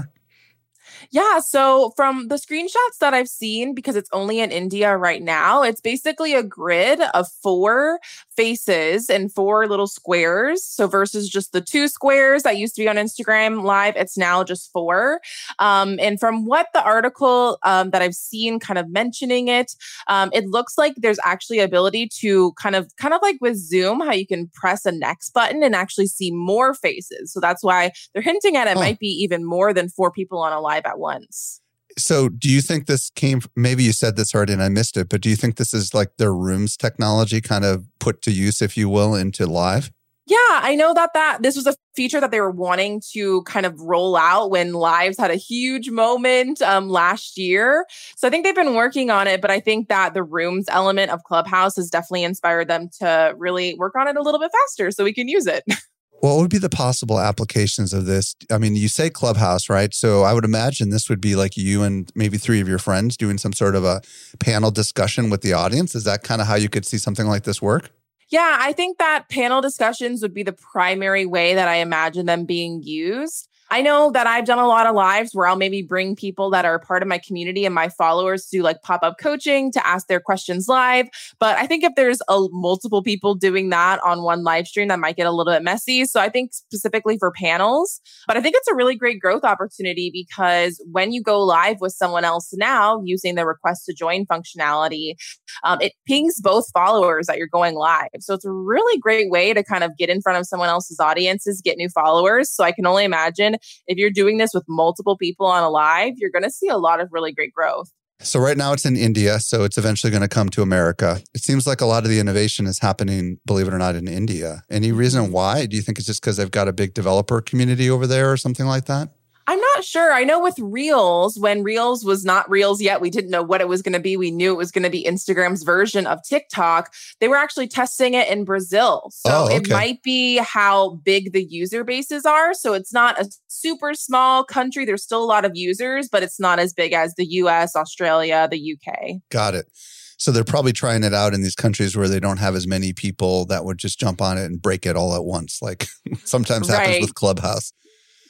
Yeah. 1.12 1.40
So 1.40 1.94
from 1.96 2.28
the 2.28 2.36
screenshots 2.36 3.00
that 3.00 3.14
I've 3.14 3.30
seen, 3.30 3.74
because 3.74 3.96
it's 3.96 4.10
only 4.12 4.40
in 4.40 4.52
India 4.52 4.96
right 4.98 5.22
now, 5.22 5.64
it's 5.64 5.82
basically 5.82 6.34
a 6.34 6.44
grid 6.44 7.00
of 7.14 7.28
four 7.42 8.00
faces 8.36 9.10
and 9.10 9.32
four 9.32 9.68
little 9.68 9.88
squares. 9.88 10.64
So 10.64 10.88
versus 10.88 11.30
just 11.30 11.52
the 11.52 11.62
two 11.62 11.88
squares 11.88 12.44
that 12.44 12.58
used 12.58 12.76
to 12.76 12.82
be 12.82 12.88
on 12.88 12.96
Instagram 12.96 13.64
Live, 13.64 13.96
it's 13.96 14.18
now 14.18 14.44
just 14.44 14.72
four. 14.72 15.22
Um, 15.60 15.98
and 16.00 16.20
from 16.20 16.46
what 16.46 16.68
the 16.74 16.84
article 16.84 17.58
um, 17.64 17.92
that 17.92 18.02
I've 18.02 18.16
seen 18.16 18.60
kind 18.60 18.78
of 18.78 18.90
mentioning 18.90 19.48
it, 19.48 19.74
um, 20.08 20.30
it 20.34 20.46
looks 20.48 20.78
like 20.78 20.96
there's 20.98 21.20
actually 21.24 21.60
ability 21.60 22.08
to 22.20 22.54
kind 22.54 22.76
of 22.76 22.94
kind 22.98 23.14
of 23.14 23.22
like 23.22 23.38
with 23.42 23.56
Zoom, 23.56 24.00
how 24.00 24.12
you 24.12 24.28
can 24.28 24.48
press 24.54 24.86
a 24.86 24.92
next 24.92 25.32
button 25.32 25.64
and 25.64 25.76
actually 25.76 26.08
see 26.08 26.32
more 26.32 26.74
faces. 26.74 27.32
So 27.32 27.40
that's 27.40 27.64
why 27.64 27.92
they're 28.14 28.22
hinting 28.22 28.56
at 28.56 28.68
it 28.68 28.74
huh. 28.74 28.80
might 28.80 29.00
be 29.00 29.08
even 29.08 29.46
more 29.46 29.74
than 29.74 29.90
four 29.90 30.12
people 30.12 30.40
on 30.40 30.54
a 30.54 30.60
live 30.60 30.85
at 30.86 31.00
once. 31.00 31.62
So, 31.98 32.28
do 32.28 32.50
you 32.50 32.62
think 32.62 32.88
this 32.88 33.10
came? 33.12 33.42
Maybe 33.56 33.84
you 33.84 33.94
said 33.94 34.18
this 34.18 34.36
already 34.36 34.54
and 34.54 34.62
I 34.62 34.70
missed 34.70 34.98
it, 34.98 35.08
but 35.08 35.22
do 35.22 35.30
you 35.30 35.36
think 35.38 35.56
this 35.56 35.74
is 35.74 35.94
like 35.94 36.18
their 36.18 36.34
rooms 36.34 36.76
technology 36.76 37.40
kind 37.40 37.64
of 37.64 37.86
put 38.00 38.22
to 38.24 38.32
use, 38.32 38.62
if 38.62 38.76
you 38.76 38.90
will, 38.90 39.16
into 39.16 39.46
live? 39.46 39.92
Yeah, 40.28 40.38
I 40.40 40.74
know 40.76 40.94
that 40.96 41.12
that 41.14 41.44
this 41.44 41.56
was 41.56 41.68
a 41.68 41.76
feature 41.96 42.20
that 42.20 42.32
they 42.32 42.42
were 42.42 42.50
wanting 42.50 43.00
to 43.14 43.44
kind 43.44 43.66
of 43.66 43.80
roll 43.80 44.16
out 44.16 44.50
when 44.50 44.74
Lives 44.74 45.20
had 45.20 45.30
a 45.30 45.36
huge 45.36 45.92
moment 45.92 46.64
um, 46.64 46.90
last 46.90 47.38
year. 47.38 47.86
So 48.18 48.28
I 48.28 48.32
think 48.32 48.44
they've 48.44 48.56
been 48.56 48.74
working 48.74 49.12
on 49.12 49.28
it, 49.28 49.40
but 49.40 49.52
I 49.52 49.60
think 49.60 49.88
that 49.90 50.16
the 50.16 50.24
rooms 50.24 50.66
element 50.70 51.12
of 51.12 51.24
Clubhouse 51.24 51.76
has 51.76 51.92
definitely 51.92 52.24
inspired 52.24 52.68
them 52.68 52.90
to 53.00 53.36
really 53.38 53.76
work 53.76 53.96
on 53.96 54.08
it 54.08 54.18
a 54.18 54.24
little 54.24 54.40
bit 54.40 54.52
faster 54.52 54.90
so 54.90 55.04
we 55.04 55.14
can 55.14 55.28
use 55.28 55.46
it. 55.46 55.64
What 56.26 56.38
would 56.38 56.50
be 56.50 56.58
the 56.58 56.70
possible 56.70 57.20
applications 57.20 57.94
of 57.94 58.08
this? 58.08 58.36
I 58.50 58.58
mean, 58.58 58.76
you 58.76 58.88
say 58.88 59.12
Clubhouse, 59.12 59.70
right? 59.70 59.94
So 59.94 60.24
I 60.24 60.34
would 60.34 60.44
imagine 60.44 60.90
this 60.90 61.08
would 61.08 61.22
be 61.22 61.36
like 61.36 61.56
you 61.56 61.84
and 61.84 62.12
maybe 62.16 62.40
three 62.40 62.60
of 62.60 62.68
your 62.68 62.80
friends 62.80 63.16
doing 63.16 63.38
some 63.38 63.54
sort 63.54 63.76
of 63.76 63.84
a 63.84 64.02
panel 64.40 64.72
discussion 64.72 65.30
with 65.30 65.44
the 65.44 65.54
audience. 65.54 65.94
Is 65.94 66.04
that 66.06 66.24
kind 66.24 66.42
of 66.42 66.48
how 66.48 66.56
you 66.56 66.68
could 66.68 66.84
see 66.84 66.98
something 66.98 67.28
like 67.28 67.44
this 67.44 67.62
work? 67.62 67.92
Yeah, 68.30 68.58
I 68.60 68.74
think 68.74 68.98
that 68.98 69.30
panel 69.30 69.62
discussions 69.62 70.24
would 70.24 70.34
be 70.34 70.42
the 70.42 70.54
primary 70.54 71.28
way 71.28 71.54
that 71.54 71.68
I 71.68 71.76
imagine 71.76 72.26
them 72.26 72.46
being 72.46 72.82
used. 72.82 73.48
I 73.72 73.82
know 73.82 74.12
that 74.12 74.28
I've 74.28 74.46
done 74.46 74.60
a 74.60 74.68
lot 74.68 74.86
of 74.86 74.96
lives 74.96 75.32
where 75.34 75.48
I'll 75.48 75.56
maybe 75.56 75.82
bring 75.82 76.16
people 76.16 76.52
that 76.52 76.66
are 76.66 76.78
part 76.78 77.02
of 77.02 77.08
my 77.08 77.18
community 77.18 77.66
and 77.66 77.74
my 77.74 77.90
followers 77.90 78.46
to 78.48 78.62
like 78.62 78.82
pop 78.84 79.02
up 79.02 79.16
coaching 79.20 79.72
to 79.72 79.88
ask 79.88 80.08
their 80.08 80.20
questions 80.20 80.68
live. 80.68 81.08
But 81.40 81.58
I 81.58 81.66
think 81.66 81.84
if 81.84 81.94
there's 81.96 82.20
a 82.30 82.46
multiple 82.52 83.02
people 83.02 83.34
doing 83.34 83.70
that 83.70 84.00
on 84.04 84.22
one 84.22 84.44
live 84.44 84.68
stream, 84.68 84.88
that 84.90 85.00
might 85.00 85.16
get 85.16 85.26
a 85.26 85.32
little 85.32 85.52
bit 85.52 85.64
messy. 85.64 86.06
So 86.06 86.20
I 86.20 86.30
think 86.30 86.54
specifically 86.54 87.18
for 87.18 87.32
panels, 87.32 88.02
but 88.28 88.38
I 88.38 88.42
think 88.42 88.56
it's 88.56 88.68
a 88.68 88.76
really 88.76 88.96
great 88.96 89.20
growth 89.20 89.44
opportunity 89.44 90.12
because 90.14 90.80
when 90.92 91.12
you 91.12 91.24
go 91.24 91.44
live 91.44 91.82
with 91.82 91.94
someone 91.94 92.24
else 92.24 92.54
now 92.54 93.02
using 93.04 93.34
the 93.34 93.46
request 93.46 93.86
to 93.86 93.94
join 93.94 94.26
functionality, 94.28 95.16
um, 95.64 95.82
it 95.82 95.94
pings 96.08 96.40
both 96.40 96.66
followers 96.72 97.26
that 97.26 97.38
you're 97.38 97.48
going 97.48 97.76
live. 97.76 98.10
So 98.20 98.36
it's 98.36 98.46
a 98.46 98.52
really 98.52 99.00
great 99.00 99.32
way 99.32 99.54
to 99.54 99.64
kind 99.64 99.84
of 99.84 99.98
get 99.98 100.10
in 100.10 100.22
front 100.22 100.38
of 100.38 100.46
someone 100.46 100.70
else's 100.70 101.00
audiences, 101.00 101.62
get 101.64 101.78
new 101.78 101.90
followers. 101.90 102.52
So 102.52 102.64
I 102.64 102.72
can 102.72 102.86
only 102.86 103.06
imagine 103.06 103.55
if 103.88 103.98
you're 103.98 104.10
doing 104.10 104.38
this 104.38 104.52
with 104.54 104.64
multiple 104.68 105.18
people 105.18 105.46
on 105.46 105.64
a 105.64 105.70
live, 105.70 106.14
you're 106.18 106.32
going 106.32 106.44
to 106.44 106.52
see 106.52 106.68
a 106.68 106.78
lot 106.78 107.00
of 107.00 107.10
really 107.12 107.34
great 107.34 107.54
growth. 107.54 107.92
So 108.22 108.40
right 108.40 108.56
now 108.56 108.72
it's 108.72 108.86
in 108.86 108.96
India, 108.96 109.40
so 109.40 109.64
it's 109.66 109.78
eventually 109.78 110.10
going 110.10 110.22
to 110.22 110.30
come 110.30 110.50
to 110.50 110.62
America. 110.62 111.22
It 111.34 111.44
seems 111.44 111.68
like 111.68 111.82
a 111.82 111.86
lot 111.86 112.06
of 112.06 112.10
the 112.10 112.20
innovation 112.20 112.66
is 112.66 112.80
happening, 112.80 113.40
believe 113.46 113.68
it 113.68 113.74
or 113.74 113.78
not, 113.78 113.96
in 113.96 114.08
India. 114.08 114.64
Any 114.70 114.94
reason 114.94 115.26
mm-hmm. 115.26 115.34
why? 115.34 115.66
Do 115.66 115.76
you 115.76 115.82
think 115.82 115.98
it's 115.98 116.08
just 116.08 116.22
because 116.22 116.38
they've 116.38 116.50
got 116.50 116.70
a 116.70 116.74
big 116.74 116.94
developer 116.94 117.42
community 117.42 117.90
over 117.90 118.08
there 118.08 118.32
or 118.32 118.38
something 118.38 118.66
like 118.66 118.86
that? 118.86 119.10
I'm 119.48 119.60
not 119.60 119.84
sure. 119.84 120.12
I 120.12 120.24
know 120.24 120.42
with 120.42 120.58
Reels, 120.58 121.38
when 121.38 121.62
Reels 121.62 122.04
was 122.04 122.26
not 122.26 122.50
Reels 122.50 122.82
yet, 122.82 123.00
we 123.00 123.12
didn't 123.12 123.30
know 123.30 123.44
what 123.44 123.62
it 123.62 123.68
was 123.68 123.84
going 123.84 123.94
to 123.94 124.00
be. 124.00 124.18
We 124.18 124.32
knew 124.32 124.54
it 124.54 124.58
was 124.58 124.72
going 124.72 124.84
to 124.84 124.90
be 124.90 125.04
Instagram's 125.04 125.62
version 125.64 126.08
of 126.08 126.20
TikTok. 126.24 126.92
They 127.20 127.28
were 127.28 127.36
actually 127.36 127.68
testing 127.68 128.16
it 128.16 128.28
in 128.28 128.44
Brazil. 128.44 129.12
So 129.12 129.30
oh, 129.32 129.46
okay. 129.46 129.58
it 129.58 129.70
might 129.70 130.02
be 130.02 130.38
how 130.38 130.96
big 131.04 131.34
the 131.34 131.44
user 131.44 131.84
bases 131.84 132.26
are. 132.26 132.56
So 132.56 132.74
it's 132.74 132.92
not 132.92 133.20
a 133.22 133.30
super 133.48 133.94
small 133.94 134.44
country. 134.44 134.84
There's 134.84 135.04
still 135.04 135.24
a 135.24 135.26
lot 135.26 135.46
of 135.46 135.52
users, 135.54 136.10
but 136.10 136.24
it's 136.24 136.40
not 136.40 136.58
as 136.58 136.74
big 136.74 136.94
as 136.94 137.14
the 137.14 137.26
US, 137.26 137.76
Australia, 137.76 138.48
the 138.50 138.78
UK. 138.78 139.22
Got 139.30 139.54
it. 139.54 139.68
So 140.18 140.32
they're 140.32 140.44
probably 140.44 140.74
trying 140.74 141.04
it 141.04 141.14
out 141.14 141.34
in 141.34 141.44
these 141.44 141.56
countries 141.56 141.96
where 141.96 142.08
they 142.08 142.20
don't 142.20 142.38
have 142.38 142.56
as 142.56 142.66
many 142.66 142.94
people 142.94 143.46
that 143.48 143.66
would 143.66 143.78
just 143.78 144.00
jump 144.00 144.22
on 144.22 144.38
it 144.38 144.46
and 144.46 144.62
break 144.62 144.86
it 144.86 144.96
all 144.96 145.14
at 145.16 145.26
once, 145.26 145.62
like 145.62 145.88
sometimes 146.24 146.68
happens 146.68 146.88
right. 146.96 147.02
with 147.02 147.14
Clubhouse. 147.14 147.74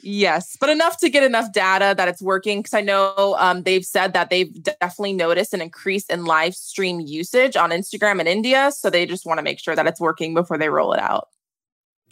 Yes, 0.07 0.55
but 0.59 0.69
enough 0.69 0.97
to 0.97 1.09
get 1.09 1.23
enough 1.23 1.51
data 1.51 1.95
that 1.97 2.07
it's 2.07 2.21
working. 2.21 2.59
Because 2.59 2.75
I 2.75 2.81
know 2.81 3.35
um, 3.39 3.63
they've 3.63 3.83
said 3.83 4.13
that 4.13 4.29
they've 4.29 4.53
definitely 4.63 5.13
noticed 5.13 5.51
an 5.51 5.61
increase 5.61 6.05
in 6.05 6.25
live 6.25 6.53
stream 6.53 6.99
usage 6.99 7.55
on 7.55 7.71
Instagram 7.71 8.21
in 8.21 8.27
India. 8.27 8.71
So 8.71 8.91
they 8.91 9.07
just 9.07 9.25
want 9.25 9.39
to 9.39 9.43
make 9.43 9.59
sure 9.59 9.75
that 9.75 9.87
it's 9.87 9.99
working 9.99 10.35
before 10.35 10.59
they 10.59 10.69
roll 10.69 10.93
it 10.93 10.99
out. 10.99 11.29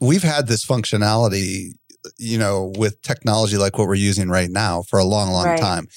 We've 0.02 0.24
had 0.24 0.48
this 0.48 0.66
functionality, 0.66 1.74
you 2.18 2.40
know, 2.40 2.74
with 2.78 3.00
technology 3.04 3.58
like 3.58 3.78
what 3.78 3.88
we're 3.88 3.94
using 3.94 4.28
right 4.28 4.50
now 4.50 4.82
for 4.82 4.98
a 4.98 5.06
long, 5.06 5.30
long 5.30 5.46
right. 5.46 5.60
time. 5.60 5.88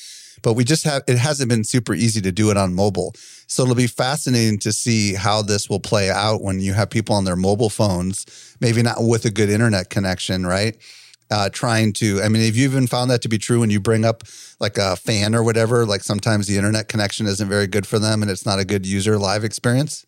But 0.43 0.53
we 0.53 0.65
just 0.65 0.85
have, 0.85 1.03
it 1.09 1.17
hasn't 1.17 1.49
been 1.49 1.65
super 1.65 1.95
easy 1.95 2.21
to 2.21 2.31
do 2.31 2.51
it 2.51 2.59
on 2.59 2.75
mobile. 2.75 3.15
So 3.47 3.63
it'll 3.63 3.75
be 3.75 3.87
fascinating 3.87 4.59
to 4.61 4.73
see 4.73 5.15
how 5.15 5.41
this 5.41 5.71
will 5.71 5.81
play 5.81 6.11
out 6.11 6.43
when 6.43 6.61
you 6.61 6.75
have 6.75 6.91
people 6.91 7.15
on 7.15 7.25
their 7.25 7.37
mobile 7.37 7.71
phones, 7.71 8.27
maybe 8.61 8.83
not 8.83 8.99
with 9.01 9.25
a 9.25 9.31
good 9.31 9.49
internet 9.49 9.89
connection, 9.89 10.47
right? 10.47 10.77
Uh, 11.31 11.49
trying 11.51 11.93
to. 11.95 12.23
I 12.23 12.29
mean, 12.29 12.45
have 12.45 12.57
you 12.57 12.65
even 12.65 12.87
found 12.87 13.11
that 13.11 13.23
to 13.23 13.29
be 13.29 13.39
true 13.39 13.61
when 13.61 13.71
you 13.71 13.81
bring 13.81 14.05
up 14.05 14.25
like 14.61 14.79
a 14.79 14.97
fan 14.97 15.35
or 15.35 15.43
whatever? 15.43 15.85
Like 15.87 16.03
sometimes 16.03 16.47
the 16.47 16.57
internet 16.57 16.89
connection 16.89 17.27
isn't 17.27 17.49
very 17.49 17.67
good 17.67 17.87
for 17.87 17.99
them 17.99 18.23
and 18.23 18.31
it's 18.31 18.47
not 18.47 18.59
a 18.59 18.65
good 18.65 18.87
user 18.87 19.19
live 19.19 19.45
experience? 19.45 20.07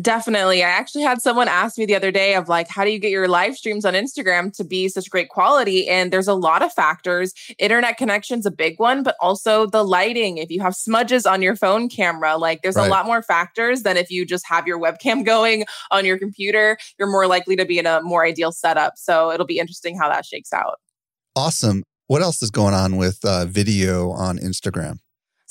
Definitely. 0.00 0.62
I 0.62 0.68
actually 0.68 1.04
had 1.04 1.22
someone 1.22 1.48
ask 1.48 1.78
me 1.78 1.86
the 1.86 1.94
other 1.94 2.10
day 2.10 2.34
of 2.34 2.50
like, 2.50 2.68
how 2.68 2.84
do 2.84 2.90
you 2.90 2.98
get 2.98 3.10
your 3.10 3.28
live 3.28 3.56
streams 3.56 3.86
on 3.86 3.94
Instagram 3.94 4.54
to 4.56 4.64
be 4.64 4.90
such 4.90 5.08
great 5.08 5.30
quality? 5.30 5.88
And 5.88 6.12
there's 6.12 6.28
a 6.28 6.34
lot 6.34 6.60
of 6.60 6.70
factors. 6.70 7.32
Internet 7.58 7.96
connection's 7.96 8.44
a 8.44 8.50
big 8.50 8.78
one, 8.78 9.02
but 9.02 9.16
also 9.20 9.64
the 9.66 9.82
lighting. 9.82 10.36
If 10.36 10.50
you 10.50 10.60
have 10.60 10.74
smudges 10.74 11.24
on 11.24 11.40
your 11.40 11.56
phone 11.56 11.88
camera, 11.88 12.36
like 12.36 12.60
there's 12.60 12.76
right. 12.76 12.86
a 12.86 12.90
lot 12.90 13.06
more 13.06 13.22
factors 13.22 13.84
than 13.84 13.96
if 13.96 14.10
you 14.10 14.26
just 14.26 14.46
have 14.46 14.66
your 14.66 14.78
webcam 14.78 15.24
going 15.24 15.64
on 15.90 16.04
your 16.04 16.18
computer. 16.18 16.76
You're 16.98 17.10
more 17.10 17.26
likely 17.26 17.56
to 17.56 17.64
be 17.64 17.78
in 17.78 17.86
a 17.86 18.02
more 18.02 18.26
ideal 18.26 18.52
setup. 18.52 18.94
So 18.96 19.30
it'll 19.32 19.46
be 19.46 19.58
interesting 19.58 19.96
how 19.96 20.10
that 20.10 20.26
shakes 20.26 20.52
out. 20.52 20.78
Awesome. 21.34 21.82
What 22.06 22.20
else 22.20 22.42
is 22.42 22.50
going 22.50 22.74
on 22.74 22.98
with 22.98 23.24
uh, 23.24 23.46
video 23.46 24.10
on 24.10 24.38
Instagram? 24.38 24.98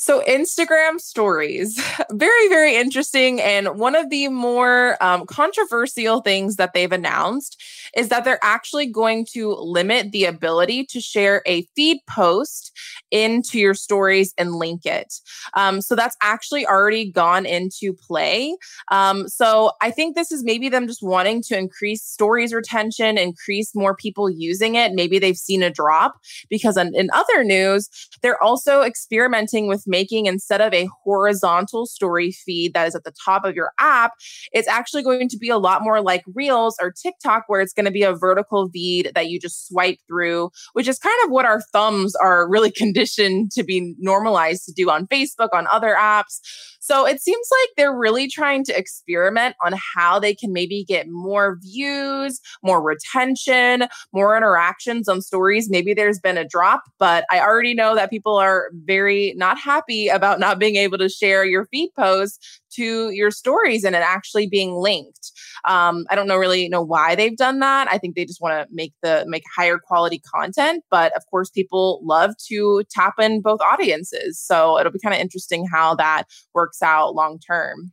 So, 0.05 0.21
Instagram 0.27 1.01
stories, 1.01 1.81
very, 2.12 2.47
very 2.47 2.75
interesting. 2.75 3.41
And 3.41 3.79
one 3.79 3.95
of 3.95 4.12
the 4.12 4.27
more 4.27 5.03
um, 5.03 5.25
controversial 5.25 6.21
things 6.21 6.57
that 6.57 6.74
they've 6.75 6.91
announced 6.91 7.59
is 7.97 8.09
that 8.09 8.24
they're 8.24 8.38
actually 8.43 8.85
going 8.85 9.25
to 9.31 9.55
limit 9.55 10.12
the 10.12 10.25
ability 10.25 10.85
to 10.91 11.01
share 11.01 11.41
a 11.47 11.63
feed 11.75 12.01
post 12.07 12.71
into 13.09 13.57
your 13.57 13.74
stories 13.74 14.31
and 14.38 14.53
link 14.53 14.85
it. 14.85 15.12
Um, 15.55 15.81
so, 15.81 15.95
that's 15.95 16.15
actually 16.21 16.67
already 16.67 17.09
gone 17.09 17.47
into 17.47 17.91
play. 17.91 18.55
Um, 18.91 19.27
so, 19.27 19.71
I 19.81 19.89
think 19.89 20.15
this 20.15 20.31
is 20.31 20.43
maybe 20.43 20.69
them 20.69 20.85
just 20.85 21.01
wanting 21.01 21.41
to 21.47 21.57
increase 21.57 22.03
stories 22.03 22.53
retention, 22.53 23.17
increase 23.17 23.74
more 23.74 23.95
people 23.95 24.29
using 24.29 24.75
it. 24.75 24.93
Maybe 24.93 25.17
they've 25.17 25.35
seen 25.35 25.63
a 25.63 25.71
drop 25.71 26.19
because 26.47 26.77
in, 26.77 26.93
in 26.93 27.09
other 27.12 27.43
news, 27.43 27.89
they're 28.21 28.41
also 28.43 28.83
experimenting 28.83 29.65
with 29.67 29.88
making 29.95 30.25
instead 30.25 30.59
of 30.59 30.73
a 30.73 30.89
horizontal 31.05 31.85
story 31.85 32.31
feed 32.31 32.73
that 32.73 32.85
is 32.85 32.95
at 32.95 33.05
the 33.05 33.13
top 33.23 33.45
of 33.45 33.55
your 33.55 33.71
app, 33.79 34.11
it's 34.51 34.67
actually 34.67 35.03
going 35.03 35.29
to 35.29 35.37
be 35.37 35.49
a 35.49 35.57
lot 35.57 35.81
more 35.81 36.01
like 36.01 36.23
Reels 36.33 36.75
or 36.81 36.91
TikTok, 36.91 37.45
where 37.47 37.61
it's 37.61 37.71
going 37.71 37.85
to 37.85 37.91
be 37.91 38.03
a 38.03 38.13
vertical 38.13 38.67
feed 38.69 39.11
that 39.15 39.29
you 39.29 39.39
just 39.39 39.69
swipe 39.69 39.99
through, 40.05 40.49
which 40.73 40.89
is 40.89 40.99
kind 40.99 41.15
of 41.23 41.31
what 41.31 41.45
our 41.45 41.61
thumbs 41.71 42.13
are 42.15 42.49
really 42.49 42.71
conditioned 42.83 43.51
to 43.51 43.63
be 43.63 43.95
normalized 43.99 44.65
to 44.65 44.73
do 44.73 44.89
on 44.89 45.07
Facebook, 45.07 45.49
on 45.53 45.65
other 45.67 45.95
apps. 45.97 46.41
So 46.86 47.08
it 47.08 47.20
seems 47.20 47.48
like 47.51 47.70
they're 47.75 47.98
really 47.98 48.27
trying 48.27 48.63
to 48.65 48.77
experiment 48.77 49.56
on 49.65 49.74
how 49.96 50.20
they 50.20 50.36
can 50.36 50.54
maybe 50.54 50.84
get 50.84 51.10
more 51.10 51.58
views, 51.60 52.39
more 52.62 52.80
retention, 52.80 53.88
more 54.13 54.38
interactions 54.38 55.10
on 55.10 55.24
stories. 55.24 55.68
Maybe 55.68 55.96
there's 55.96 56.20
been 56.20 56.38
a 56.38 56.48
drop, 56.48 56.84
but 57.00 57.25
I 57.32 57.39
already 57.39 57.74
know 57.74 57.96
that 57.96 58.12
people 58.12 58.36
are 58.36 58.70
very 58.84 59.34
not 59.36 59.58
happy 59.58 60.10
about 60.10 60.39
not 60.39 60.60
being 60.60 60.75
able 60.75 61.00
to 61.00 61.10
share 61.10 61.44
your 61.44 61.65
feed 61.65 61.89
posts 61.96 62.62
to 62.75 63.10
your 63.12 63.32
stories 63.32 63.84
and 63.84 63.96
it 63.96 64.00
actually 64.00 64.48
being 64.48 64.75
linked. 64.75 65.32
Um, 65.65 66.05
I 66.10 66.15
don't 66.15 66.27
know 66.27 66.38
really 66.38 66.70
know 66.70 66.82
why 66.82 67.15
they've 67.15 67.38
done 67.38 67.60
that. 67.60 67.88
I 67.91 67.98
think 67.98 68.15
they 68.15 68.25
just 68.25 68.41
want 68.41 68.53
to 68.53 68.74
make 68.74 68.94
the 69.01 69.25
make 69.27 69.44
higher 69.55 69.79
quality 69.79 70.20
content, 70.20 70.84
but 70.89 71.15
of 71.15 71.24
course, 71.29 71.50
people 71.50 72.01
love 72.03 72.36
to 72.48 72.84
tap 72.89 73.15
in 73.20 73.41
both 73.41 73.62
audiences. 73.62 74.39
So 74.39 74.79
it'll 74.79 74.91
be 74.91 75.00
kind 75.00 75.15
of 75.15 75.22
interesting 75.22 75.65
how 75.72 75.96
that 75.96 76.25
works 76.53 76.82
out 76.82 77.15
long 77.15 77.39
term. 77.39 77.91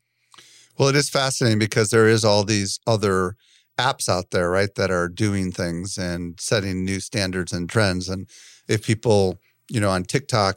Well, 0.79 0.89
it 0.89 0.97
is 0.97 1.11
fascinating 1.11 1.59
because 1.59 1.91
there 1.91 2.09
is 2.09 2.25
all 2.25 2.45
these 2.45 2.81
other 2.87 3.37
apps 3.79 4.09
out 4.09 4.31
there, 4.31 4.51
right, 4.51 4.75
that 4.77 4.91
are 4.91 5.09
doing 5.09 5.53
things 5.53 5.99
and 5.99 6.39
setting 6.41 6.85
new 6.85 7.01
standards 7.01 7.53
and 7.53 7.69
trends. 7.69 8.09
And 8.09 8.29
if 8.69 8.87
people, 8.87 9.39
you 9.71 9.81
know, 9.81 9.91
on 9.91 10.05
TikTok 10.05 10.57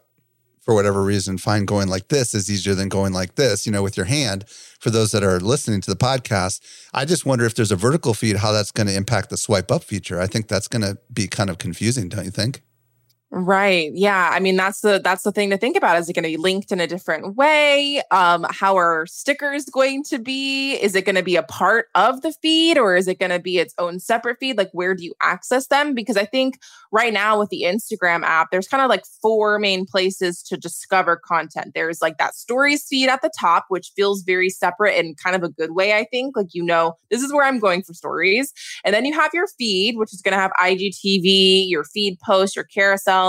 for 0.66 0.74
whatever 0.74 1.04
reason 1.04 1.38
find 1.38 1.68
going 1.68 1.88
like 1.88 2.08
this 2.10 2.34
is 2.34 2.52
easier 2.52 2.74
than 2.74 2.90
going 2.90 3.14
like 3.14 3.36
this, 3.36 3.66
you 3.66 3.72
know, 3.72 3.84
with 3.84 3.96
your 3.96 4.08
hand. 4.08 4.50
For 4.80 4.90
those 4.90 5.12
that 5.12 5.24
are 5.24 5.40
listening 5.40 5.80
to 5.82 5.92
the 5.92 5.96
podcast, 5.96 6.60
I 6.94 7.06
just 7.06 7.26
wonder 7.26 7.46
if 7.46 7.54
there's 7.56 7.72
a 7.72 7.76
vertical 7.76 8.14
feed, 8.14 8.38
how 8.38 8.52
that's 8.52 8.72
going 8.72 8.88
to 8.88 8.96
impact 8.96 9.30
the 9.30 9.38
swipe 9.38 9.72
up 9.72 9.84
feature. 9.84 10.20
I 10.20 10.28
think 10.28 10.48
that's 10.48 10.68
going 10.68 10.82
to 10.82 10.98
be 11.14 11.28
kind 11.28 11.50
of 11.50 11.60
confusing, 11.60 12.10
don't 12.10 12.26
you 12.26 12.32
think? 12.32 12.62
Right. 13.38 13.92
Yeah. 13.94 14.30
I 14.32 14.40
mean, 14.40 14.56
that's 14.56 14.80
the 14.80 15.02
that's 15.04 15.24
the 15.24 15.32
thing 15.34 15.50
to 15.50 15.58
think 15.58 15.76
about. 15.76 15.98
Is 15.98 16.08
it 16.08 16.14
going 16.14 16.24
to 16.24 16.30
be 16.30 16.38
linked 16.38 16.72
in 16.72 16.80
a 16.80 16.88
different 16.88 17.36
way? 17.36 18.02
Um, 18.10 18.46
how 18.50 18.78
are 18.78 19.06
stickers 19.08 19.66
going 19.66 20.04
to 20.06 20.20
be? 20.20 20.76
Is 20.76 20.96
it 20.96 21.04
going 21.04 21.18
to 21.18 21.24
be 21.24 21.36
a 21.36 21.44
part 21.44 21.88
of 21.96 22.22
the 22.22 22.32
feed 22.32 22.78
or 22.78 22.96
is 22.96 23.10
it 23.10 23.20
going 23.20 23.32
to 23.32 23.40
be 23.40 23.58
its 23.58 23.74
own 23.78 24.00
separate 24.00 24.38
feed? 24.40 24.58
Like, 24.58 24.70
where 24.72 24.96
do 24.96 25.04
you 25.04 25.14
access 25.22 25.68
them? 25.68 25.94
Because 25.94 26.16
I 26.16 26.24
think 26.24 26.60
right 26.94 27.12
now 27.12 27.38
with 27.38 27.50
the 27.50 27.64
Instagram 27.64 28.24
app, 28.24 28.52
there's 28.52 28.70
kind 28.70 28.82
of 28.82 28.88
like 28.88 29.04
four 29.22 29.60
main 29.60 29.86
places 29.86 30.42
to 30.44 30.56
discover 30.56 31.18
content. 31.18 31.74
There's 31.76 32.02
like 32.02 32.18
that 32.20 32.36
stories 32.36 32.86
feed 32.88 33.10
at 33.10 33.22
the 33.22 33.32
top, 33.38 33.66
which 33.68 33.92
feels 33.98 34.22
very 34.24 34.50
separate 34.50 34.96
in 34.98 35.14
kind 35.14 35.36
of 35.36 35.44
a 35.44 35.50
good 35.50 35.72
way, 35.72 35.92
I 35.92 36.06
think. 36.10 36.38
Like, 36.38 36.54
you 36.54 36.64
know, 36.64 36.96
this 37.12 37.22
is 37.22 37.34
where 37.34 37.44
I'm 37.44 37.60
going 37.60 37.84
for 37.84 37.94
stories. 37.94 38.54
And 38.86 38.96
then 38.96 39.04
you 39.04 39.14
have 39.14 39.32
your 39.34 39.48
feed, 39.60 39.98
which 39.98 40.14
is 40.14 40.22
going 40.22 40.32
to 40.34 40.40
have 40.40 40.52
IGTV, 40.58 41.66
your 41.68 41.84
feed 41.84 42.18
post, 42.26 42.56
your 42.56 42.64
carousel 42.64 43.25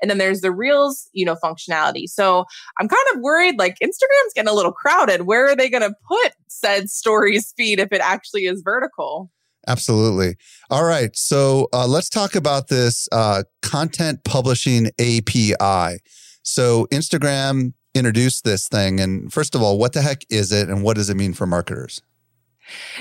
and 0.00 0.10
then 0.10 0.18
there's 0.18 0.40
the 0.40 0.52
Reels, 0.52 1.08
you 1.12 1.24
know, 1.24 1.36
functionality. 1.42 2.06
So 2.06 2.44
I'm 2.78 2.88
kind 2.88 3.06
of 3.14 3.20
worried 3.20 3.58
like 3.58 3.76
Instagram's 3.82 4.32
getting 4.34 4.48
a 4.48 4.54
little 4.54 4.72
crowded. 4.72 5.22
Where 5.22 5.48
are 5.48 5.56
they 5.56 5.70
going 5.70 5.82
to 5.82 5.94
put 6.06 6.32
said 6.48 6.90
stories 6.90 7.52
feed 7.56 7.80
if 7.80 7.92
it 7.92 8.00
actually 8.00 8.46
is 8.46 8.62
vertical? 8.62 9.30
Absolutely. 9.66 10.36
All 10.70 10.84
right. 10.84 11.14
So 11.14 11.68
uh, 11.72 11.86
let's 11.86 12.08
talk 12.08 12.34
about 12.34 12.68
this 12.68 13.08
uh, 13.12 13.42
content 13.62 14.24
publishing 14.24 14.86
API. 14.98 15.98
So 16.42 16.86
Instagram 16.86 17.74
introduced 17.94 18.44
this 18.44 18.68
thing. 18.68 19.00
And 19.00 19.32
first 19.32 19.54
of 19.54 19.62
all, 19.62 19.78
what 19.78 19.92
the 19.92 20.02
heck 20.02 20.22
is 20.30 20.52
it 20.52 20.68
and 20.68 20.82
what 20.82 20.96
does 20.96 21.10
it 21.10 21.16
mean 21.16 21.34
for 21.34 21.46
marketers? 21.46 22.00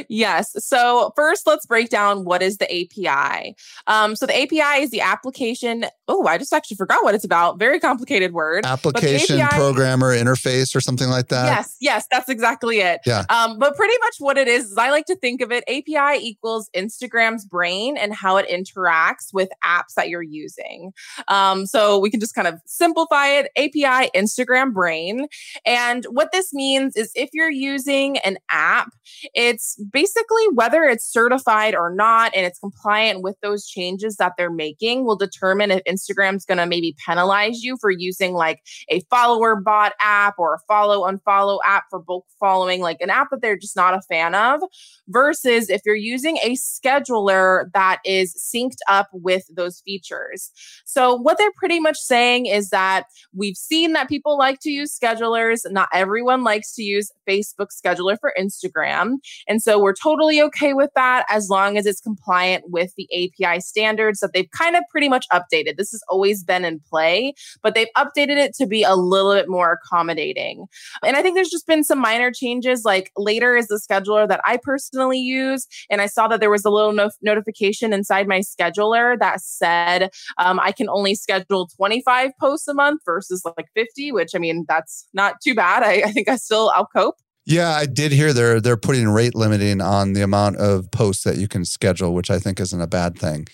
Yes. 0.08 0.56
So 0.66 1.12
first, 1.16 1.48
let's 1.48 1.66
break 1.66 1.90
down 1.90 2.26
what 2.26 2.42
is 2.42 2.58
the 2.58 2.66
API. 2.66 3.56
Um, 3.88 4.16
so 4.16 4.26
the 4.26 4.38
API 4.38 4.84
is 4.84 4.92
the 4.92 5.02
application. 5.02 5.86
Oh, 6.08 6.26
I 6.26 6.38
just 6.38 6.54
actually 6.54 6.78
forgot 6.78 7.04
what 7.04 7.16
it's 7.16 7.26
about. 7.26 7.60
Very 7.60 7.80
complicated 7.80 8.34
word. 8.34 8.66
Application 8.66 9.40
API, 9.40 9.56
programmer 9.56 10.16
interface 10.16 10.76
or 10.76 10.82
something 10.82 11.10
like 11.10 11.28
that. 11.30 11.46
Yes. 11.46 11.76
Yes, 11.80 12.06
that's 12.12 12.30
exactly 12.30 12.80
it. 12.80 13.02
Yeah. 13.06 13.26
Um, 13.30 13.60
but 13.60 13.76
pretty 13.76 13.96
much 14.02 14.16
what 14.20 14.38
it 14.38 14.48
is 14.48 14.66
is 14.72 14.78
I 14.78 14.90
like 14.92 15.06
to 15.06 15.16
think 15.16 15.42
of 15.42 15.52
it. 15.52 15.64
API 15.68 16.24
equals 16.24 16.70
Instagram's 16.76 17.46
brain 17.46 17.98
and 17.98 18.14
how 18.14 18.38
it 18.38 18.48
interacts 18.50 19.34
with 19.34 19.50
apps 19.64 19.94
that 19.96 20.10
you're 20.10 20.22
using. 20.22 20.94
Um, 21.28 21.66
so 21.66 22.00
we 22.00 22.10
can 22.10 22.20
just 22.20 22.36
kind 22.36 22.48
of 22.48 22.62
simplify 22.66 23.28
it. 23.28 23.52
API 23.58 24.10
Instagram 24.16 24.74
brain, 24.74 25.28
and 25.66 26.06
what 26.06 26.32
this 26.32 26.54
means 26.54 26.96
is 26.96 27.12
if 27.16 27.30
you're 27.34 27.52
using 27.52 28.18
an 28.20 28.38
app, 28.50 28.92
it 29.34 29.57
it's 29.58 29.76
basically 29.92 30.44
whether 30.54 30.84
it's 30.84 31.04
certified 31.04 31.74
or 31.74 31.92
not 31.92 32.32
and 32.36 32.46
it's 32.46 32.60
compliant 32.60 33.24
with 33.24 33.36
those 33.42 33.66
changes 33.66 34.18
that 34.18 34.34
they're 34.38 34.52
making 34.52 35.04
will 35.04 35.16
determine 35.16 35.72
if 35.72 35.82
Instagram's 35.86 36.46
going 36.46 36.60
to 36.60 36.68
maybe 36.68 36.96
penalize 37.04 37.64
you 37.64 37.76
for 37.82 37.90
using 37.90 38.34
like 38.34 38.62
a 38.90 39.02
follower 39.10 39.56
bot 39.56 39.94
app 40.00 40.36
or 40.38 40.54
a 40.54 40.60
follow 40.68 41.12
unfollow 41.12 41.58
app 41.66 41.86
for 41.90 42.00
bulk 42.00 42.28
following, 42.40 42.82
like 42.82 42.98
an 43.02 43.10
app 43.10 43.30
that 43.32 43.42
they're 43.42 43.58
just 43.58 43.76
not 43.76 43.96
a 43.96 44.02
fan 44.02 44.36
of, 44.36 44.62
versus 45.08 45.72
if 45.72 45.82
you're 45.86 45.96
using 45.96 46.38
a 46.38 46.52
scheduler 46.52 47.66
that 47.74 48.00
is 48.06 48.36
synced 48.36 48.80
up 48.88 49.08
with 49.12 49.44
those 49.56 49.82
features. 49.82 50.52
So, 50.86 51.16
what 51.16 51.38
they're 51.38 51.52
pretty 51.58 51.80
much 51.80 51.98
saying 51.98 52.46
is 52.46 52.70
that 52.70 53.06
we've 53.34 53.58
seen 53.58 53.94
that 53.94 54.10
people 54.10 54.38
like 54.38 54.60
to 54.62 54.70
use 54.70 54.98
schedulers. 54.98 55.62
Not 55.72 55.90
everyone 55.94 56.44
likes 56.44 56.76
to 56.76 56.84
use 56.84 57.12
Facebook 57.28 57.68
scheduler 57.72 58.18
for 58.20 58.34
Instagram. 58.40 59.16
And 59.48 59.62
so 59.62 59.80
we're 59.80 59.94
totally 59.94 60.42
okay 60.42 60.74
with 60.74 60.92
that 60.96 61.26
as 61.30 61.50
long 61.50 61.78
as 61.78 61.86
it's 61.86 62.02
compliant 62.02 62.66
with 62.68 62.94
the 62.96 63.08
API 63.14 63.60
standards 63.60 64.20
that 64.20 64.34
they've 64.34 64.50
kind 64.52 64.76
of 64.76 64.84
pretty 64.90 65.10
much 65.10 65.26
updated. 65.32 65.78
This 65.78 65.92
has 65.92 66.02
always 66.10 66.44
been 66.44 66.66
in 66.66 66.80
play, 66.80 67.34
but 67.62 67.76
they've 67.76 67.88
updated 67.98 68.38
it 68.38 68.54
to 68.56 68.66
be 68.66 68.84
a 68.84 68.96
little 68.96 69.34
bit 69.34 69.50
more 69.50 69.72
accommodating. 69.72 70.66
And 71.04 71.16
I 71.16 71.22
think 71.22 71.36
there's 71.36 71.50
just 71.50 71.68
been 71.68 71.84
some 71.84 72.00
minor 72.00 72.32
changes. 72.32 72.84
Like 72.86 73.12
later 73.18 73.56
is 73.56 73.68
the 73.68 73.80
scheduler 73.80 74.28
that 74.28 74.42
I 74.46 74.58
personally 74.58 75.20
use. 75.20 75.68
And 75.90 76.02
I 76.02 76.08
saw 76.08 76.28
that 76.28 76.40
there 76.40 76.50
was 76.50 76.66
a 76.66 76.70
little 76.70 76.94
no- 76.94 77.12
notification 77.22 77.94
inside 77.94 78.28
my 78.28 78.40
scheduler 78.40 79.18
that 79.20 79.42
said 79.42 80.10
um, 80.38 80.60
I 80.60 80.72
can 80.72 80.90
only 80.90 81.16
schedule 81.16 81.68
25 81.76 82.32
posts 82.40 82.68
a 82.68 82.74
month 82.74 83.02
versus 83.06 83.44
like 83.58 83.68
50, 83.76 84.12
which 84.12 84.36
I 84.36 84.40
mean, 84.40 84.66
that's 84.68 85.08
not 85.14 85.36
too 85.44 85.56
bad. 85.56 85.84
I, 85.84 86.04
I 86.08 86.12
think 86.12 86.28
I 86.28 86.36
still, 86.36 86.72
I'll 86.76 86.88
cope. 86.88 87.16
Yeah, 87.48 87.70
I 87.70 87.86
did 87.86 88.12
hear 88.12 88.34
they're 88.34 88.60
they're 88.60 88.76
putting 88.76 89.08
rate 89.08 89.34
limiting 89.34 89.80
on 89.80 90.12
the 90.12 90.22
amount 90.22 90.58
of 90.58 90.92
posts 90.92 91.24
that 91.24 91.38
you 91.38 91.48
can 91.48 91.64
schedule, 91.64 92.14
which 92.14 92.30
I 92.30 92.40
think 92.40 92.60
isn't 92.60 92.82
a 92.82 92.88
bad 92.88 93.18
thing. 93.18 93.48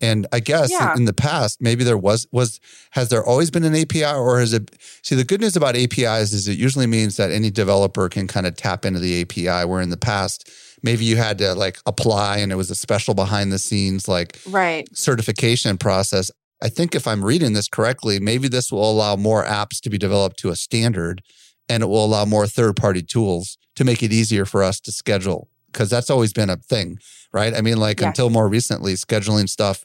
And 0.00 0.26
I 0.32 0.40
guess 0.40 0.70
yeah. 0.70 0.94
in, 0.94 1.04
the 1.04 1.12
past, 1.12 1.62
maybe 1.62 1.84
there 1.84 1.96
was 1.96 2.26
was 2.32 2.58
has 2.90 3.08
there 3.08 3.24
always 3.24 3.52
been 3.52 3.62
an 3.62 3.76
API 3.76 4.04
or 4.04 4.40
is 4.40 4.52
it 4.52 4.74
see 5.02 5.14
the 5.14 5.22
good 5.22 5.40
news 5.40 5.54
about 5.54 5.76
APIs 5.76 6.32
is 6.32 6.48
it 6.48 6.58
usually 6.58 6.88
means 6.88 7.16
that 7.18 7.30
any 7.30 7.50
developer 7.50 8.08
can 8.08 8.26
kind 8.26 8.48
of 8.48 8.56
tap 8.56 8.84
into 8.84 8.98
the 8.98 9.22
API 9.22 9.64
where 9.64 9.80
in 9.80 9.90
the 9.90 9.96
past 9.96 10.50
maybe 10.82 11.04
you 11.04 11.16
had 11.16 11.38
to 11.38 11.54
like 11.54 11.78
apply 11.86 12.38
and 12.38 12.50
it 12.50 12.56
was 12.56 12.70
a 12.70 12.74
special 12.74 13.14
behind 13.14 13.52
the 13.52 13.60
scenes 13.60 14.08
like 14.08 14.40
right 14.50 14.88
certification 14.94 15.78
process. 15.78 16.32
I 16.60 16.68
think 16.68 16.96
if 16.96 17.06
I'm 17.06 17.24
reading 17.24 17.52
this 17.52 17.68
correctly, 17.68 18.18
maybe 18.18 18.48
this 18.48 18.72
will 18.72 18.90
allow 18.90 19.14
more 19.14 19.44
apps 19.44 19.80
to 19.82 19.90
be 19.90 19.98
developed 19.98 20.38
to 20.40 20.48
a 20.48 20.56
standard 20.56 21.22
and 21.68 21.82
it 21.82 21.86
will 21.86 22.04
allow 22.04 22.24
more 22.24 22.46
third 22.46 22.76
party 22.76 23.02
tools 23.02 23.58
to 23.74 23.84
make 23.84 24.02
it 24.02 24.12
easier 24.12 24.44
for 24.44 24.62
us 24.62 24.80
to 24.80 24.92
schedule 24.92 25.48
because 25.72 25.90
that's 25.90 26.08
always 26.08 26.32
been 26.32 26.48
a 26.48 26.56
thing, 26.56 26.98
right? 27.32 27.54
I 27.54 27.60
mean, 27.60 27.76
like 27.76 28.00
yeah. 28.00 28.08
until 28.08 28.30
more 28.30 28.48
recently, 28.48 28.94
scheduling 28.94 29.48
stuff 29.48 29.84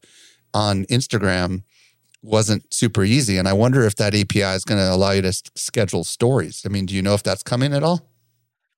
on 0.54 0.86
Instagram 0.86 1.64
wasn't 2.24 2.72
super 2.74 3.04
easy. 3.04 3.38
And 3.38 3.48
I 3.48 3.54
wonder 3.54 3.84
if 3.84 3.96
that 3.96 4.14
API 4.16 4.56
is 4.56 4.64
going 4.64 4.80
to 4.80 4.92
allow 4.92 5.12
you 5.12 5.22
to 5.24 5.34
schedule 5.56 6.04
stories. 6.04 6.64
I 6.66 6.70
mean, 6.70 6.86
do 6.86 6.96
you 6.96 7.02
know 7.02 7.14
if 7.14 7.24
that's 7.24 7.44
coming 7.44 7.74
at 7.74 7.84
all? 7.84 8.11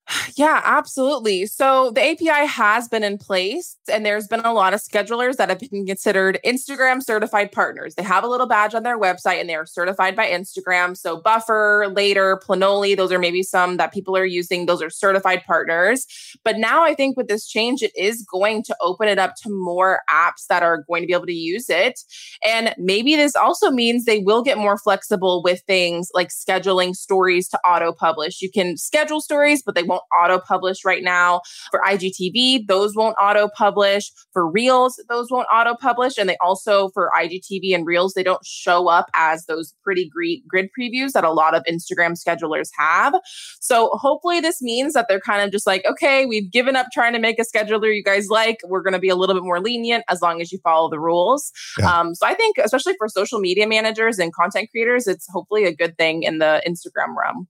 Yeah, 0.35 0.61
absolutely. 0.63 1.45
So 1.45 1.91
the 1.91 2.01
API 2.01 2.47
has 2.47 2.87
been 2.87 3.03
in 3.03 3.17
place, 3.17 3.77
and 3.91 4.05
there's 4.05 4.27
been 4.27 4.39
a 4.39 4.53
lot 4.53 4.73
of 4.73 4.81
schedulers 4.81 5.35
that 5.35 5.49
have 5.49 5.59
been 5.59 5.85
considered 5.85 6.39
Instagram 6.45 7.03
certified 7.03 7.51
partners. 7.51 7.95
They 7.95 8.03
have 8.03 8.23
a 8.23 8.27
little 8.27 8.47
badge 8.47 8.73
on 8.73 8.83
their 8.83 8.99
website 8.99 9.39
and 9.39 9.47
they 9.47 9.55
are 9.55 9.65
certified 9.65 10.15
by 10.15 10.27
Instagram. 10.27 10.97
So 10.97 11.21
Buffer, 11.21 11.87
Later, 11.93 12.39
Planoly, 12.43 12.95
those 12.95 13.11
are 13.11 13.19
maybe 13.19 13.43
some 13.43 13.77
that 13.77 13.93
people 13.93 14.17
are 14.17 14.25
using. 14.25 14.65
Those 14.65 14.81
are 14.81 14.89
certified 14.89 15.43
partners. 15.45 16.07
But 16.43 16.57
now 16.57 16.83
I 16.83 16.95
think 16.95 17.15
with 17.15 17.27
this 17.27 17.47
change, 17.47 17.81
it 17.81 17.91
is 17.95 18.25
going 18.31 18.63
to 18.63 18.75
open 18.81 19.07
it 19.07 19.19
up 19.19 19.35
to 19.43 19.49
more 19.49 20.01
apps 20.09 20.47
that 20.49 20.63
are 20.63 20.83
going 20.87 21.03
to 21.03 21.07
be 21.07 21.13
able 21.13 21.27
to 21.27 21.33
use 21.33 21.69
it. 21.69 21.99
And 22.43 22.73
maybe 22.77 23.15
this 23.15 23.35
also 23.35 23.69
means 23.69 24.05
they 24.05 24.19
will 24.19 24.41
get 24.41 24.57
more 24.57 24.77
flexible 24.77 25.43
with 25.43 25.61
things 25.67 26.09
like 26.13 26.29
scheduling 26.29 26.95
stories 26.95 27.47
to 27.49 27.59
auto 27.59 27.91
publish. 27.91 28.41
You 28.41 28.49
can 28.51 28.77
schedule 28.77 29.21
stories, 29.21 29.61
but 29.63 29.75
they 29.75 29.83
won't 29.83 29.92
auto 30.17 30.39
publish 30.39 30.85
right 30.85 31.03
now. 31.03 31.41
For 31.71 31.81
IGTV, 31.85 32.67
those 32.67 32.95
won't 32.95 33.15
auto 33.21 33.49
publish. 33.55 34.11
For 34.31 34.49
Reels, 34.49 35.01
those 35.09 35.29
won't 35.29 35.47
auto 35.53 35.75
publish. 35.75 36.17
And 36.17 36.29
they 36.29 36.37
also, 36.41 36.89
for 36.89 37.11
IGTV 37.15 37.73
and 37.73 37.85
Reels, 37.85 38.13
they 38.13 38.23
don't 38.23 38.45
show 38.45 38.87
up 38.87 39.09
as 39.13 39.45
those 39.45 39.73
pretty 39.83 40.09
grid 40.47 40.69
previews 40.77 41.11
that 41.13 41.23
a 41.23 41.31
lot 41.31 41.55
of 41.55 41.63
Instagram 41.69 42.17
schedulers 42.17 42.69
have. 42.77 43.13
So 43.59 43.89
hopefully, 43.93 44.39
this 44.39 44.61
means 44.61 44.93
that 44.93 45.07
they're 45.07 45.19
kind 45.19 45.41
of 45.43 45.51
just 45.51 45.67
like, 45.67 45.85
okay, 45.85 46.25
we've 46.25 46.51
given 46.51 46.75
up 46.75 46.87
trying 46.93 47.13
to 47.13 47.19
make 47.19 47.39
a 47.39 47.43
scheduler 47.43 47.95
you 47.95 48.03
guys 48.03 48.27
like. 48.29 48.57
We're 48.65 48.81
going 48.81 48.93
to 48.93 48.99
be 48.99 49.09
a 49.09 49.15
little 49.15 49.35
bit 49.35 49.43
more 49.43 49.59
lenient 49.59 50.03
as 50.09 50.21
long 50.21 50.41
as 50.41 50.51
you 50.51 50.59
follow 50.63 50.89
the 50.89 50.99
rules. 50.99 51.51
Yeah. 51.77 51.99
Um, 51.99 52.15
so 52.15 52.25
I 52.25 52.33
think, 52.33 52.57
especially 52.57 52.95
for 52.97 53.07
social 53.07 53.39
media 53.39 53.67
managers 53.67 54.19
and 54.19 54.33
content 54.33 54.69
creators, 54.71 55.07
it's 55.07 55.27
hopefully 55.31 55.65
a 55.65 55.75
good 55.75 55.97
thing 55.97 56.23
in 56.23 56.39
the 56.39 56.61
Instagram 56.67 57.15
realm. 57.17 57.47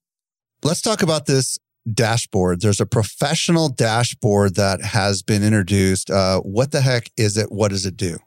Let's 0.63 0.81
talk 0.81 1.01
about 1.01 1.25
this 1.25 1.57
dashboard. 1.91 2.61
There's 2.61 2.81
a 2.81 2.85
professional 2.85 3.69
dashboard 3.69 4.55
that 4.55 4.81
has 4.81 5.21
been 5.21 5.43
introduced. 5.43 6.09
Uh, 6.09 6.39
what 6.41 6.71
the 6.71 6.81
heck 6.81 7.11
is 7.17 7.37
it? 7.37 7.51
What 7.51 7.69
does 7.69 7.85
it 7.85 7.97
do? 7.97 8.17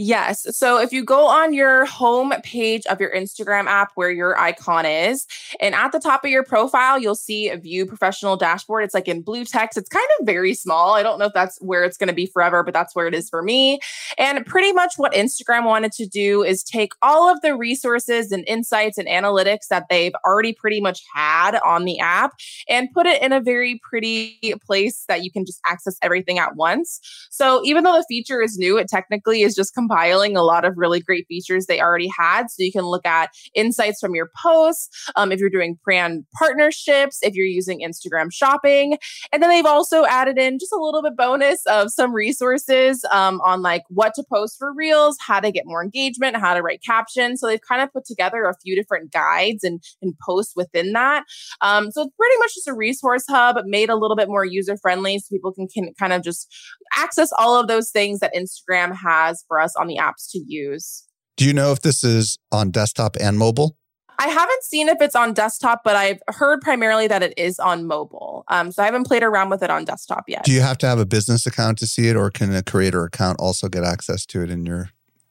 Yes. 0.00 0.46
So 0.56 0.80
if 0.80 0.92
you 0.92 1.04
go 1.04 1.26
on 1.26 1.52
your 1.52 1.84
home 1.84 2.32
page 2.44 2.86
of 2.86 3.00
your 3.00 3.10
Instagram 3.12 3.66
app 3.66 3.90
where 3.96 4.12
your 4.12 4.38
icon 4.38 4.86
is, 4.86 5.26
and 5.58 5.74
at 5.74 5.90
the 5.90 5.98
top 5.98 6.24
of 6.24 6.30
your 6.30 6.44
profile, 6.44 7.00
you'll 7.00 7.16
see 7.16 7.48
a 7.48 7.56
view 7.56 7.84
professional 7.84 8.36
dashboard. 8.36 8.84
It's 8.84 8.94
like 8.94 9.08
in 9.08 9.22
blue 9.22 9.44
text. 9.44 9.76
It's 9.76 9.88
kind 9.88 10.06
of 10.20 10.26
very 10.26 10.54
small. 10.54 10.94
I 10.94 11.02
don't 11.02 11.18
know 11.18 11.24
if 11.24 11.32
that's 11.34 11.58
where 11.60 11.82
it's 11.82 11.96
going 11.96 12.06
to 12.06 12.14
be 12.14 12.26
forever, 12.26 12.62
but 12.62 12.74
that's 12.74 12.94
where 12.94 13.08
it 13.08 13.14
is 13.14 13.28
for 13.28 13.42
me. 13.42 13.80
And 14.16 14.46
pretty 14.46 14.72
much 14.72 14.92
what 14.98 15.14
Instagram 15.14 15.64
wanted 15.64 15.90
to 15.94 16.06
do 16.06 16.44
is 16.44 16.62
take 16.62 16.92
all 17.02 17.28
of 17.28 17.40
the 17.40 17.56
resources 17.56 18.30
and 18.30 18.44
insights 18.46 18.98
and 18.98 19.08
analytics 19.08 19.66
that 19.68 19.86
they've 19.90 20.14
already 20.24 20.52
pretty 20.52 20.80
much 20.80 21.02
had 21.12 21.58
on 21.64 21.86
the 21.86 21.98
app 21.98 22.34
and 22.68 22.88
put 22.92 23.06
it 23.06 23.20
in 23.20 23.32
a 23.32 23.40
very 23.40 23.80
pretty 23.82 24.54
place 24.64 25.04
that 25.08 25.24
you 25.24 25.32
can 25.32 25.44
just 25.44 25.60
access 25.66 25.96
everything 26.02 26.38
at 26.38 26.54
once. 26.54 27.00
So 27.32 27.62
even 27.64 27.82
though 27.82 27.96
the 27.96 28.06
feature 28.08 28.40
is 28.40 28.56
new, 28.56 28.78
it 28.78 28.86
technically 28.88 29.42
is 29.42 29.56
just 29.56 29.74
compiling 29.88 30.36
a 30.36 30.42
lot 30.42 30.64
of 30.64 30.74
really 30.76 31.00
great 31.00 31.26
features 31.28 31.66
they 31.66 31.80
already 31.80 32.10
had. 32.18 32.50
So 32.50 32.62
you 32.62 32.72
can 32.72 32.84
look 32.84 33.06
at 33.06 33.30
insights 33.54 34.00
from 34.00 34.14
your 34.14 34.30
posts, 34.42 34.88
um, 35.16 35.32
if 35.32 35.40
you're 35.40 35.50
doing 35.50 35.78
brand 35.84 36.24
partnerships, 36.38 37.18
if 37.22 37.34
you're 37.34 37.46
using 37.46 37.80
Instagram 37.80 38.32
shopping. 38.32 38.98
And 39.32 39.42
then 39.42 39.50
they've 39.50 39.66
also 39.66 40.04
added 40.04 40.38
in 40.38 40.58
just 40.58 40.72
a 40.72 40.80
little 40.80 41.02
bit 41.02 41.16
bonus 41.16 41.62
of 41.66 41.90
some 41.90 42.12
resources 42.12 43.04
um, 43.10 43.40
on 43.44 43.62
like 43.62 43.82
what 43.88 44.14
to 44.14 44.24
post 44.30 44.56
for 44.58 44.72
reels, 44.74 45.16
how 45.20 45.40
to 45.40 45.50
get 45.50 45.64
more 45.66 45.82
engagement, 45.82 46.36
how 46.36 46.54
to 46.54 46.62
write 46.62 46.82
captions. 46.84 47.40
So 47.40 47.46
they've 47.46 47.60
kind 47.60 47.82
of 47.82 47.92
put 47.92 48.04
together 48.04 48.44
a 48.44 48.54
few 48.62 48.76
different 48.76 49.12
guides 49.12 49.64
and, 49.64 49.82
and 50.02 50.14
posts 50.24 50.54
within 50.56 50.92
that. 50.92 51.24
Um, 51.60 51.90
so 51.90 52.02
it's 52.02 52.14
pretty 52.16 52.38
much 52.38 52.54
just 52.54 52.68
a 52.68 52.74
resource 52.74 53.24
hub 53.28 53.56
made 53.64 53.90
a 53.90 53.96
little 53.96 54.16
bit 54.16 54.28
more 54.28 54.44
user 54.44 54.76
friendly 54.76 55.18
so 55.18 55.26
people 55.30 55.52
can, 55.52 55.68
can 55.68 55.92
kind 55.98 56.12
of 56.12 56.22
just 56.22 56.52
access 56.96 57.30
all 57.38 57.58
of 57.58 57.68
those 57.68 57.90
things 57.90 58.20
that 58.20 58.34
Instagram 58.34 58.94
has 58.94 59.44
for 59.48 59.60
us 59.60 59.74
on 59.78 59.86
the 59.86 59.96
apps 59.96 60.30
to 60.32 60.38
use. 60.38 61.04
Do 61.36 61.44
you 61.44 61.52
know 61.52 61.72
if 61.72 61.80
this 61.80 62.02
is 62.04 62.38
on 62.50 62.70
desktop 62.70 63.16
and 63.20 63.38
mobile? 63.38 63.76
I 64.18 64.26
haven't 64.26 64.64
seen 64.64 64.88
if 64.88 65.00
it's 65.00 65.14
on 65.14 65.32
desktop, 65.32 65.82
but 65.84 65.94
I've 65.94 66.20
heard 66.26 66.60
primarily 66.60 67.06
that 67.06 67.22
it 67.22 67.34
is 67.36 67.60
on 67.60 67.86
mobile. 67.86 68.44
Um, 68.48 68.72
so 68.72 68.82
I 68.82 68.86
haven't 68.86 69.06
played 69.06 69.22
around 69.22 69.48
with 69.50 69.62
it 69.62 69.70
on 69.70 69.84
desktop 69.84 70.24
yet. 70.26 70.44
Do 70.44 70.50
you 70.50 70.60
have 70.60 70.76
to 70.78 70.86
have 70.86 70.98
a 70.98 71.06
business 71.06 71.46
account 71.46 71.78
to 71.78 71.86
see 71.86 72.08
it, 72.08 72.16
or 72.16 72.28
can 72.30 72.52
a 72.52 72.62
creator 72.62 73.04
account 73.04 73.38
also 73.38 73.68
get 73.68 73.84
access 73.84 74.26
to 74.26 74.42
it 74.42 74.50
in 74.50 74.66
your 74.66 74.90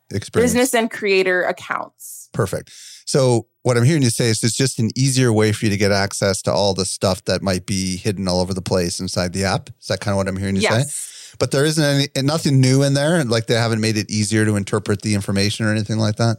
experience? 0.09 0.53
Business 0.53 0.73
and 0.73 0.89
creator 0.89 1.43
accounts. 1.43 2.29
Perfect. 2.31 2.71
So 3.05 3.47
what 3.63 3.75
I'm 3.75 3.83
hearing 3.83 4.03
you 4.03 4.09
say 4.09 4.29
is 4.29 4.41
it's 4.43 4.55
just 4.55 4.79
an 4.79 4.91
easier 4.95 5.33
way 5.33 5.51
for 5.51 5.65
you 5.65 5.71
to 5.71 5.77
get 5.77 5.91
access 5.91 6.41
to 6.43 6.53
all 6.53 6.73
the 6.73 6.85
stuff 6.85 7.25
that 7.25 7.41
might 7.41 7.65
be 7.65 7.97
hidden 7.97 8.27
all 8.29 8.39
over 8.39 8.53
the 8.53 8.61
place 8.61 9.01
inside 9.01 9.33
the 9.33 9.43
app. 9.43 9.69
Is 9.81 9.87
that 9.87 9.99
kind 9.99 10.13
of 10.13 10.17
what 10.17 10.29
I'm 10.29 10.37
hearing 10.37 10.55
you 10.55 10.61
yes. 10.61 10.93
say? 10.93 11.16
But 11.39 11.51
there 11.51 11.65
isn't 11.65 11.83
any 11.83 12.07
nothing 12.25 12.59
new 12.59 12.83
in 12.83 12.93
there. 12.93 13.23
Like 13.23 13.47
they 13.47 13.55
haven't 13.55 13.81
made 13.81 13.97
it 13.97 14.09
easier 14.09 14.45
to 14.45 14.55
interpret 14.55 15.01
the 15.01 15.15
information 15.15 15.65
or 15.65 15.71
anything 15.71 15.97
like 15.97 16.17
that. 16.17 16.37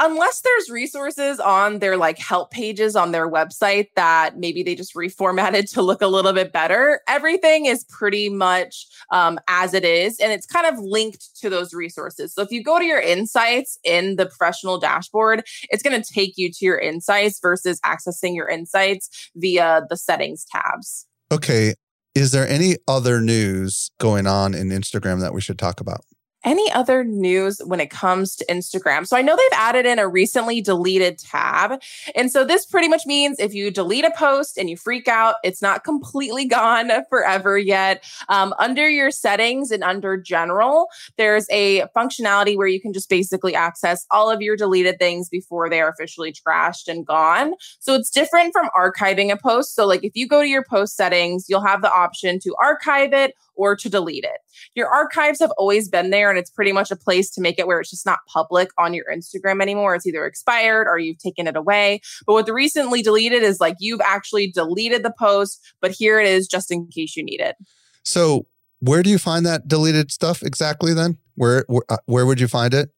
Unless 0.00 0.42
there's 0.42 0.70
resources 0.70 1.40
on 1.40 1.80
their 1.80 1.96
like 1.96 2.18
help 2.18 2.52
pages 2.52 2.94
on 2.94 3.10
their 3.10 3.28
website 3.28 3.88
that 3.96 4.38
maybe 4.38 4.62
they 4.62 4.76
just 4.76 4.94
reformatted 4.94 5.72
to 5.72 5.82
look 5.82 6.02
a 6.02 6.06
little 6.06 6.32
bit 6.32 6.52
better, 6.52 7.00
everything 7.08 7.66
is 7.66 7.84
pretty 7.88 8.28
much 8.28 8.86
um, 9.12 9.40
as 9.48 9.74
it 9.74 9.84
is. 9.84 10.20
And 10.20 10.30
it's 10.30 10.46
kind 10.46 10.66
of 10.66 10.78
linked 10.78 11.36
to 11.40 11.50
those 11.50 11.74
resources. 11.74 12.32
So 12.32 12.42
if 12.42 12.52
you 12.52 12.62
go 12.62 12.78
to 12.78 12.84
your 12.84 13.00
insights 13.00 13.76
in 13.82 14.14
the 14.14 14.26
professional 14.26 14.78
dashboard, 14.78 15.42
it's 15.68 15.82
going 15.82 16.00
to 16.00 16.12
take 16.12 16.34
you 16.36 16.52
to 16.52 16.64
your 16.64 16.78
insights 16.78 17.40
versus 17.40 17.80
accessing 17.80 18.36
your 18.36 18.48
insights 18.48 19.30
via 19.34 19.82
the 19.90 19.96
settings 19.96 20.44
tabs. 20.44 21.06
Okay. 21.32 21.74
Is 22.14 22.32
there 22.32 22.48
any 22.48 22.76
other 22.86 23.20
news 23.20 23.90
going 23.98 24.26
on 24.26 24.54
in 24.54 24.68
Instagram 24.70 25.20
that 25.20 25.32
we 25.34 25.40
should 25.40 25.58
talk 25.58 25.80
about? 25.80 26.00
Any 26.44 26.70
other 26.72 27.04
news 27.04 27.60
when 27.64 27.80
it 27.80 27.90
comes 27.90 28.36
to 28.36 28.46
Instagram? 28.46 29.06
So 29.06 29.16
I 29.16 29.22
know 29.22 29.36
they've 29.36 29.58
added 29.58 29.86
in 29.86 29.98
a 29.98 30.08
recently 30.08 30.60
deleted 30.60 31.18
tab. 31.18 31.80
And 32.14 32.30
so 32.30 32.44
this 32.44 32.64
pretty 32.64 32.88
much 32.88 33.02
means 33.06 33.38
if 33.38 33.54
you 33.54 33.70
delete 33.70 34.04
a 34.04 34.12
post 34.16 34.56
and 34.56 34.70
you 34.70 34.76
freak 34.76 35.08
out, 35.08 35.36
it's 35.42 35.62
not 35.62 35.84
completely 35.84 36.44
gone 36.48 36.90
forever 37.08 37.58
yet. 37.58 38.04
Um, 38.28 38.54
under 38.58 38.88
your 38.88 39.10
settings 39.10 39.70
and 39.70 39.82
under 39.82 40.16
general, 40.16 40.88
there's 41.16 41.46
a 41.50 41.82
functionality 41.96 42.56
where 42.56 42.66
you 42.66 42.80
can 42.80 42.92
just 42.92 43.08
basically 43.08 43.54
access 43.54 44.06
all 44.10 44.30
of 44.30 44.40
your 44.40 44.56
deleted 44.56 44.98
things 44.98 45.28
before 45.28 45.68
they 45.68 45.80
are 45.80 45.88
officially 45.88 46.32
trashed 46.32 46.88
and 46.88 47.06
gone. 47.06 47.54
So 47.80 47.94
it's 47.94 48.10
different 48.10 48.52
from 48.52 48.68
archiving 48.78 49.32
a 49.32 49.36
post. 49.36 49.74
So 49.74 49.86
like 49.86 50.04
if 50.04 50.14
you 50.14 50.28
go 50.28 50.42
to 50.42 50.48
your 50.48 50.64
post 50.64 50.96
settings, 50.96 51.46
you'll 51.48 51.66
have 51.66 51.82
the 51.82 51.92
option 51.92 52.38
to 52.40 52.54
archive 52.62 53.12
it 53.12 53.34
or 53.54 53.74
to 53.76 53.88
delete 53.90 54.24
it. 54.24 54.38
Your 54.74 54.88
archives 54.88 55.40
have 55.40 55.50
always 55.58 55.88
been 55.88 56.10
there, 56.10 56.30
and 56.30 56.38
it's 56.38 56.50
pretty 56.50 56.72
much 56.72 56.90
a 56.90 56.96
place 56.96 57.30
to 57.30 57.40
make 57.40 57.58
it 57.58 57.66
where 57.66 57.80
it's 57.80 57.90
just 57.90 58.06
not 58.06 58.20
public 58.26 58.70
on 58.78 58.94
your 58.94 59.06
Instagram 59.12 59.62
anymore. 59.62 59.94
It's 59.94 60.06
either 60.06 60.26
expired 60.26 60.86
or 60.86 60.98
you've 60.98 61.18
taken 61.18 61.46
it 61.46 61.56
away. 61.56 62.00
But 62.26 62.34
what 62.34 62.46
the 62.46 62.54
recently 62.54 63.02
deleted 63.02 63.42
is 63.42 63.60
like 63.60 63.76
you've 63.80 64.00
actually 64.00 64.50
deleted 64.50 65.02
the 65.04 65.14
post, 65.18 65.60
but 65.80 65.90
here 65.90 66.20
it 66.20 66.28
is 66.28 66.46
just 66.46 66.70
in 66.70 66.86
case 66.88 67.16
you 67.16 67.24
need 67.24 67.40
it. 67.40 67.56
So, 68.04 68.46
where 68.80 69.02
do 69.02 69.10
you 69.10 69.18
find 69.18 69.44
that 69.46 69.66
deleted 69.68 70.12
stuff 70.12 70.42
exactly 70.42 70.94
then? 70.94 71.18
Where 71.34 71.64
where, 71.68 71.82
uh, 71.88 71.98
where 72.06 72.26
would 72.26 72.40
you 72.40 72.48
find 72.48 72.74
it? 72.74 72.90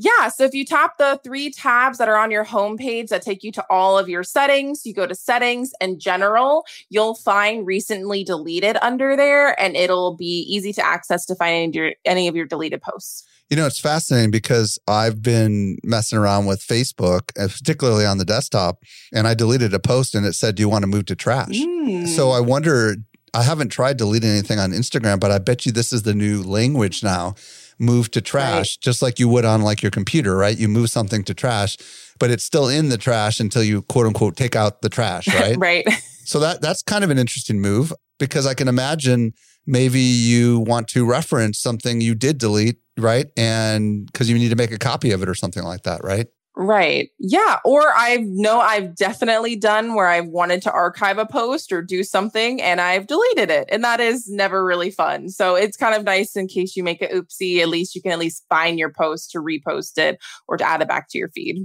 Yeah. 0.00 0.28
So 0.28 0.44
if 0.44 0.54
you 0.54 0.64
tap 0.64 0.96
the 0.96 1.20
three 1.22 1.50
tabs 1.50 1.98
that 1.98 2.08
are 2.08 2.16
on 2.16 2.30
your 2.30 2.44
homepage 2.44 3.10
that 3.10 3.20
take 3.20 3.44
you 3.44 3.52
to 3.52 3.64
all 3.68 3.98
of 3.98 4.08
your 4.08 4.24
settings, 4.24 4.86
you 4.86 4.94
go 4.94 5.06
to 5.06 5.14
settings 5.14 5.72
and 5.78 6.00
general, 6.00 6.64
you'll 6.88 7.14
find 7.14 7.66
recently 7.66 8.24
deleted 8.24 8.78
under 8.80 9.14
there 9.14 9.60
and 9.60 9.76
it'll 9.76 10.16
be 10.16 10.46
easy 10.48 10.72
to 10.72 10.84
access 10.84 11.26
to 11.26 11.34
find 11.34 11.54
any 11.54 11.66
of 11.66 11.74
your, 11.74 11.92
any 12.06 12.28
of 12.28 12.34
your 12.34 12.46
deleted 12.46 12.80
posts. 12.80 13.26
You 13.50 13.58
know, 13.58 13.66
it's 13.66 13.80
fascinating 13.80 14.30
because 14.30 14.78
I've 14.88 15.20
been 15.20 15.76
messing 15.84 16.18
around 16.18 16.46
with 16.46 16.60
Facebook, 16.60 17.32
uh, 17.38 17.48
particularly 17.48 18.06
on 18.06 18.16
the 18.16 18.24
desktop, 18.24 18.84
and 19.12 19.26
I 19.26 19.34
deleted 19.34 19.74
a 19.74 19.80
post 19.80 20.14
and 20.14 20.24
it 20.24 20.34
said, 20.34 20.54
Do 20.54 20.62
you 20.62 20.68
want 20.68 20.84
to 20.84 20.86
move 20.86 21.06
to 21.06 21.16
trash? 21.16 21.48
Mm. 21.48 22.06
So 22.06 22.30
I 22.30 22.40
wonder, 22.40 22.96
I 23.34 23.42
haven't 23.42 23.68
tried 23.68 23.98
deleting 23.98 24.30
anything 24.30 24.60
on 24.60 24.70
Instagram, 24.70 25.20
but 25.20 25.30
I 25.30 25.38
bet 25.38 25.66
you 25.66 25.72
this 25.72 25.92
is 25.92 26.04
the 26.04 26.14
new 26.14 26.42
language 26.42 27.02
now 27.02 27.34
move 27.80 28.10
to 28.12 28.20
trash, 28.20 28.76
right. 28.76 28.78
just 28.80 29.02
like 29.02 29.18
you 29.18 29.28
would 29.28 29.44
on 29.44 29.62
like 29.62 29.82
your 29.82 29.90
computer, 29.90 30.36
right? 30.36 30.56
You 30.56 30.68
move 30.68 30.90
something 30.90 31.24
to 31.24 31.34
trash, 31.34 31.76
but 32.18 32.30
it's 32.30 32.44
still 32.44 32.68
in 32.68 32.90
the 32.90 32.98
trash 32.98 33.40
until 33.40 33.62
you 33.62 33.82
quote 33.82 34.06
unquote 34.06 34.36
take 34.36 34.54
out 34.54 34.82
the 34.82 34.88
trash, 34.88 35.26
right? 35.34 35.56
right. 35.56 35.86
So 36.24 36.38
that 36.40 36.60
that's 36.60 36.82
kind 36.82 37.02
of 37.02 37.10
an 37.10 37.18
interesting 37.18 37.60
move 37.60 37.92
because 38.18 38.46
I 38.46 38.54
can 38.54 38.68
imagine 38.68 39.32
maybe 39.66 40.00
you 40.00 40.60
want 40.60 40.88
to 40.88 41.04
reference 41.04 41.58
something 41.58 42.00
you 42.00 42.14
did 42.14 42.38
delete, 42.38 42.76
right? 42.98 43.26
And 43.36 44.06
because 44.06 44.28
you 44.28 44.38
need 44.38 44.50
to 44.50 44.56
make 44.56 44.72
a 44.72 44.78
copy 44.78 45.10
of 45.12 45.22
it 45.22 45.28
or 45.28 45.34
something 45.34 45.62
like 45.62 45.82
that, 45.82 46.04
right? 46.04 46.26
Right. 46.62 47.08
Yeah. 47.18 47.56
Or 47.64 47.80
I 47.96 48.18
know 48.18 48.60
I've 48.60 48.94
definitely 48.94 49.56
done 49.56 49.94
where 49.94 50.08
I've 50.08 50.26
wanted 50.26 50.60
to 50.62 50.70
archive 50.70 51.16
a 51.16 51.24
post 51.24 51.72
or 51.72 51.80
do 51.80 52.04
something 52.04 52.60
and 52.60 52.82
I've 52.82 53.06
deleted 53.06 53.50
it. 53.50 53.66
And 53.72 53.82
that 53.82 53.98
is 53.98 54.28
never 54.28 54.62
really 54.62 54.90
fun. 54.90 55.30
So 55.30 55.54
it's 55.54 55.78
kind 55.78 55.94
of 55.94 56.04
nice 56.04 56.36
in 56.36 56.48
case 56.48 56.76
you 56.76 56.84
make 56.84 57.00
an 57.00 57.08
oopsie, 57.12 57.60
at 57.60 57.70
least 57.70 57.94
you 57.94 58.02
can 58.02 58.12
at 58.12 58.18
least 58.18 58.44
find 58.50 58.78
your 58.78 58.92
post 58.92 59.30
to 59.30 59.38
repost 59.38 59.96
it 59.96 60.18
or 60.48 60.58
to 60.58 60.64
add 60.64 60.82
it 60.82 60.88
back 60.88 61.08
to 61.08 61.18
your 61.18 61.30
feed. 61.30 61.64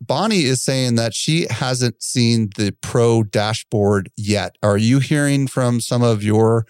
Bonnie 0.00 0.44
is 0.44 0.62
saying 0.62 0.94
that 0.94 1.12
she 1.12 1.46
hasn't 1.50 2.02
seen 2.02 2.48
the 2.56 2.74
pro 2.80 3.22
dashboard 3.22 4.10
yet. 4.16 4.56
Are 4.62 4.78
you 4.78 4.98
hearing 4.98 5.46
from 5.46 5.78
some 5.78 6.02
of 6.02 6.22
your 6.22 6.64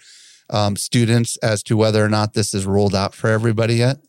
um, 0.49 0.75
students 0.75 1.37
as 1.37 1.63
to 1.63 1.77
whether 1.77 2.03
or 2.03 2.09
not 2.09 2.33
this 2.33 2.53
is 2.53 2.65
rolled 2.65 2.93
out 2.93 3.15
for 3.15 3.29
everybody 3.29 3.75
yet? 3.75 3.99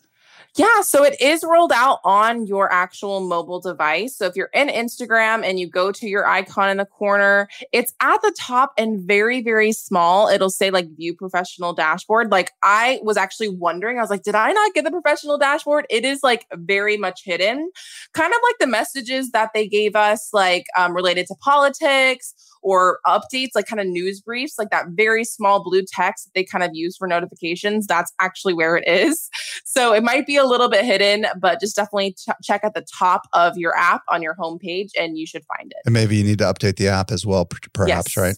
Yeah, 0.58 0.80
so 0.80 1.04
it 1.04 1.20
is 1.20 1.44
rolled 1.44 1.70
out 1.70 2.00
on 2.02 2.48
your 2.48 2.72
actual 2.72 3.20
mobile 3.20 3.60
device. 3.60 4.16
So 4.16 4.26
if 4.26 4.34
you're 4.34 4.50
in 4.52 4.66
Instagram 4.66 5.44
and 5.44 5.60
you 5.60 5.68
go 5.68 5.92
to 5.92 6.08
your 6.08 6.26
icon 6.26 6.68
in 6.68 6.78
the 6.78 6.84
corner, 6.84 7.48
it's 7.70 7.94
at 8.00 8.20
the 8.22 8.34
top 8.36 8.72
and 8.76 9.00
very, 9.00 9.40
very 9.40 9.70
small. 9.70 10.26
It'll 10.26 10.50
say 10.50 10.70
like 10.70 10.88
view 10.96 11.14
professional 11.14 11.74
dashboard. 11.74 12.32
Like 12.32 12.50
I 12.64 12.98
was 13.04 13.16
actually 13.16 13.50
wondering, 13.50 13.98
I 13.98 14.00
was 14.00 14.10
like, 14.10 14.24
did 14.24 14.34
I 14.34 14.50
not 14.50 14.74
get 14.74 14.82
the 14.82 14.90
professional 14.90 15.38
dashboard? 15.38 15.86
It 15.90 16.04
is 16.04 16.24
like 16.24 16.44
very 16.52 16.96
much 16.96 17.24
hidden, 17.24 17.70
kind 18.12 18.32
of 18.32 18.40
like 18.42 18.58
the 18.58 18.66
messages 18.66 19.30
that 19.30 19.50
they 19.54 19.68
gave 19.68 19.94
us, 19.94 20.30
like 20.32 20.66
um, 20.76 20.92
related 20.92 21.28
to 21.28 21.36
politics 21.36 22.34
or 22.62 22.98
updates, 23.06 23.50
like 23.54 23.66
kind 23.66 23.80
of 23.80 23.86
news 23.86 24.20
briefs, 24.20 24.58
like 24.58 24.70
that 24.70 24.86
very 24.90 25.24
small 25.24 25.62
blue 25.62 25.82
text 25.86 26.26
that 26.26 26.34
they 26.34 26.44
kind 26.44 26.64
of 26.64 26.70
use 26.72 26.96
for 26.96 27.06
notifications. 27.06 27.86
That's 27.86 28.12
actually 28.20 28.54
where 28.54 28.76
it 28.76 28.86
is. 28.86 29.28
So 29.64 29.92
it 29.92 30.02
might 30.02 30.26
be 30.26 30.36
a 30.36 30.44
little 30.44 30.68
bit 30.68 30.84
hidden, 30.84 31.26
but 31.40 31.60
just 31.60 31.76
definitely 31.76 32.12
ch- 32.12 32.28
check 32.42 32.62
at 32.64 32.74
the 32.74 32.84
top 32.98 33.22
of 33.32 33.56
your 33.56 33.76
app 33.76 34.02
on 34.08 34.22
your 34.22 34.34
homepage 34.34 34.90
and 34.98 35.18
you 35.18 35.26
should 35.26 35.44
find 35.44 35.70
it. 35.70 35.78
And 35.84 35.92
maybe 35.92 36.16
you 36.16 36.24
need 36.24 36.38
to 36.38 36.44
update 36.44 36.76
the 36.76 36.88
app 36.88 37.10
as 37.10 37.24
well, 37.24 37.46
perhaps, 37.72 38.16
yes. 38.16 38.16
right? 38.16 38.36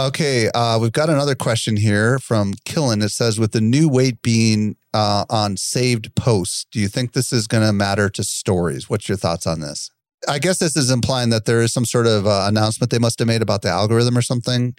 Okay, 0.00 0.48
uh, 0.54 0.78
we've 0.78 0.92
got 0.92 1.10
another 1.10 1.34
question 1.34 1.76
here 1.76 2.20
from 2.20 2.54
Killen. 2.64 3.02
It 3.02 3.08
says, 3.08 3.40
with 3.40 3.50
the 3.50 3.60
new 3.60 3.88
weight 3.88 4.22
being 4.22 4.76
uh, 4.94 5.24
on 5.28 5.56
saved 5.56 6.14
posts, 6.14 6.66
do 6.70 6.78
you 6.78 6.86
think 6.86 7.14
this 7.14 7.32
is 7.32 7.48
going 7.48 7.66
to 7.66 7.72
matter 7.72 8.08
to 8.10 8.22
stories? 8.22 8.88
What's 8.88 9.08
your 9.08 9.18
thoughts 9.18 9.44
on 9.44 9.58
this? 9.58 9.90
I 10.28 10.38
guess 10.38 10.58
this 10.58 10.76
is 10.76 10.90
implying 10.90 11.30
that 11.30 11.46
there 11.46 11.62
is 11.62 11.72
some 11.72 11.84
sort 11.84 12.06
of 12.06 12.26
uh, 12.26 12.44
announcement 12.46 12.90
they 12.90 12.98
must 12.98 13.18
have 13.18 13.28
made 13.28 13.42
about 13.42 13.62
the 13.62 13.68
algorithm 13.68 14.16
or 14.16 14.22
something. 14.22 14.74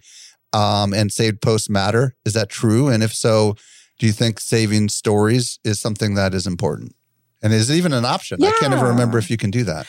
Um, 0.51 0.95
and 0.95 1.11
saved 1.11 1.41
posts 1.43 1.69
matter. 1.69 2.15
Is 2.25 2.33
that 2.33 2.49
true? 2.49 2.87
And 2.87 3.03
if 3.03 3.13
so, 3.13 3.55
do 3.99 4.07
you 4.07 4.11
think 4.11 4.39
saving 4.39 4.89
stories 4.89 5.59
is 5.63 5.79
something 5.79 6.15
that 6.15 6.33
is 6.33 6.47
important? 6.47 6.95
And 7.43 7.53
is 7.53 7.69
it 7.69 7.75
even 7.75 7.93
an 7.93 8.03
option? 8.03 8.39
Yeah. 8.41 8.49
I 8.49 8.51
can't 8.59 8.73
even 8.73 8.85
remember 8.85 9.19
if 9.19 9.29
you 9.29 9.37
can 9.37 9.51
do 9.51 9.63
that. 9.65 9.85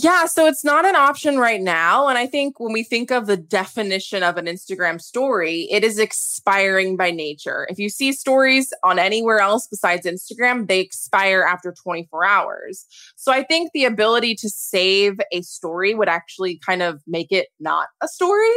Yeah, 0.00 0.26
so 0.26 0.46
it's 0.46 0.62
not 0.62 0.84
an 0.84 0.94
option 0.94 1.38
right 1.38 1.60
now. 1.60 2.06
And 2.06 2.16
I 2.16 2.26
think 2.26 2.60
when 2.60 2.72
we 2.72 2.84
think 2.84 3.10
of 3.10 3.26
the 3.26 3.36
definition 3.36 4.22
of 4.22 4.36
an 4.36 4.46
Instagram 4.46 5.00
story, 5.00 5.62
it 5.72 5.82
is 5.82 5.98
expiring 5.98 6.96
by 6.96 7.10
nature. 7.10 7.66
If 7.68 7.80
you 7.80 7.88
see 7.88 8.12
stories 8.12 8.72
on 8.84 9.00
anywhere 9.00 9.40
else 9.40 9.66
besides 9.66 10.06
Instagram, 10.06 10.68
they 10.68 10.78
expire 10.78 11.42
after 11.42 11.72
24 11.72 12.24
hours. 12.24 12.86
So 13.16 13.32
I 13.32 13.42
think 13.42 13.72
the 13.72 13.86
ability 13.86 14.36
to 14.36 14.48
save 14.48 15.18
a 15.32 15.42
story 15.42 15.94
would 15.94 16.08
actually 16.08 16.58
kind 16.58 16.82
of 16.82 17.02
make 17.08 17.32
it 17.32 17.48
not 17.58 17.88
a 18.00 18.06
story. 18.06 18.54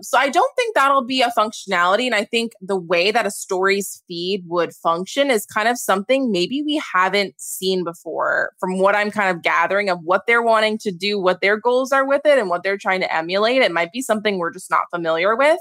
So 0.00 0.18
I 0.18 0.28
don't 0.28 0.56
think 0.56 0.74
that'll 0.74 1.04
be 1.04 1.22
a 1.22 1.30
functionality. 1.38 2.06
And 2.06 2.16
I 2.16 2.24
think 2.24 2.52
the 2.60 2.78
way 2.80 3.12
that 3.12 3.26
a 3.26 3.30
stories 3.30 4.02
feed 4.08 4.42
would 4.48 4.74
function 4.74 5.30
is 5.30 5.46
kind 5.46 5.68
of 5.68 5.78
something 5.78 6.32
maybe 6.32 6.64
we 6.64 6.82
haven't 6.92 7.40
seen 7.40 7.84
before 7.84 8.54
from 8.58 8.80
what 8.80 8.96
I'm 8.96 9.12
kind 9.12 9.30
of 9.30 9.42
gathering 9.42 9.88
of 9.88 10.00
what 10.02 10.26
they're 10.26 10.42
wanting 10.42 10.79
to 10.80 10.92
do 10.92 11.20
what 11.20 11.40
their 11.40 11.58
goals 11.58 11.92
are 11.92 12.06
with 12.06 12.22
it 12.24 12.38
and 12.38 12.48
what 12.48 12.62
they're 12.62 12.78
trying 12.78 13.00
to 13.00 13.14
emulate. 13.14 13.62
It 13.62 13.72
might 13.72 13.92
be 13.92 14.02
something 14.02 14.38
we're 14.38 14.52
just 14.52 14.70
not 14.70 14.82
familiar 14.92 15.36
with. 15.36 15.58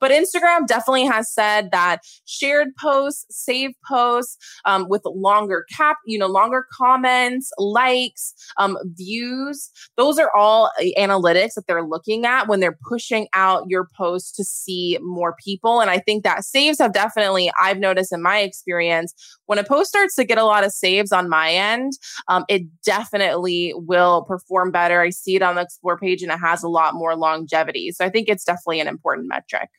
But 0.00 0.10
Instagram 0.10 0.66
definitely 0.66 1.06
has 1.06 1.32
said 1.32 1.70
that 1.72 2.00
shared 2.26 2.68
posts, 2.80 3.26
save 3.30 3.70
posts 3.88 4.36
um, 4.64 4.88
with 4.88 5.02
longer 5.04 5.64
cap, 5.76 5.96
you 6.06 6.18
know, 6.18 6.26
longer 6.26 6.66
comments, 6.72 7.50
likes, 7.58 8.34
um, 8.56 8.76
views, 8.84 9.70
those 9.96 10.18
are 10.18 10.30
all 10.34 10.70
uh, 10.78 10.84
analytics 10.98 11.54
that 11.54 11.66
they're 11.66 11.84
looking 11.84 12.24
at 12.24 12.48
when 12.48 12.60
they're 12.60 12.78
pushing 12.88 13.28
out 13.32 13.64
your 13.68 13.88
post 13.96 14.36
to 14.36 14.44
see 14.44 14.98
more 15.02 15.34
people. 15.42 15.80
And 15.80 15.90
I 15.90 15.98
think 15.98 16.24
that 16.24 16.44
saves 16.44 16.78
have 16.78 16.92
definitely, 16.92 17.50
I've 17.60 17.78
noticed 17.78 18.12
in 18.12 18.22
my 18.22 18.38
experience, 18.38 19.14
when 19.46 19.58
a 19.58 19.64
post 19.64 19.88
starts 19.88 20.14
to 20.16 20.24
get 20.24 20.38
a 20.38 20.44
lot 20.44 20.64
of 20.64 20.72
saves 20.72 21.12
on 21.12 21.28
my 21.28 21.50
end, 21.50 21.92
um, 22.28 22.44
it 22.48 22.62
definitely 22.82 23.72
will 23.76 24.22
perform 24.22 24.45
better. 24.72 25.00
I 25.00 25.10
see 25.10 25.36
it 25.36 25.42
on 25.42 25.54
the 25.54 25.62
explore 25.62 25.98
page 25.98 26.22
and 26.22 26.32
it 26.32 26.38
has 26.38 26.62
a 26.62 26.68
lot 26.68 26.94
more 26.94 27.16
longevity. 27.16 27.90
So 27.92 28.04
I 28.04 28.10
think 28.10 28.28
it's 28.28 28.44
definitely 28.44 28.80
an 28.80 28.88
important 28.88 29.28
metric. 29.28 29.70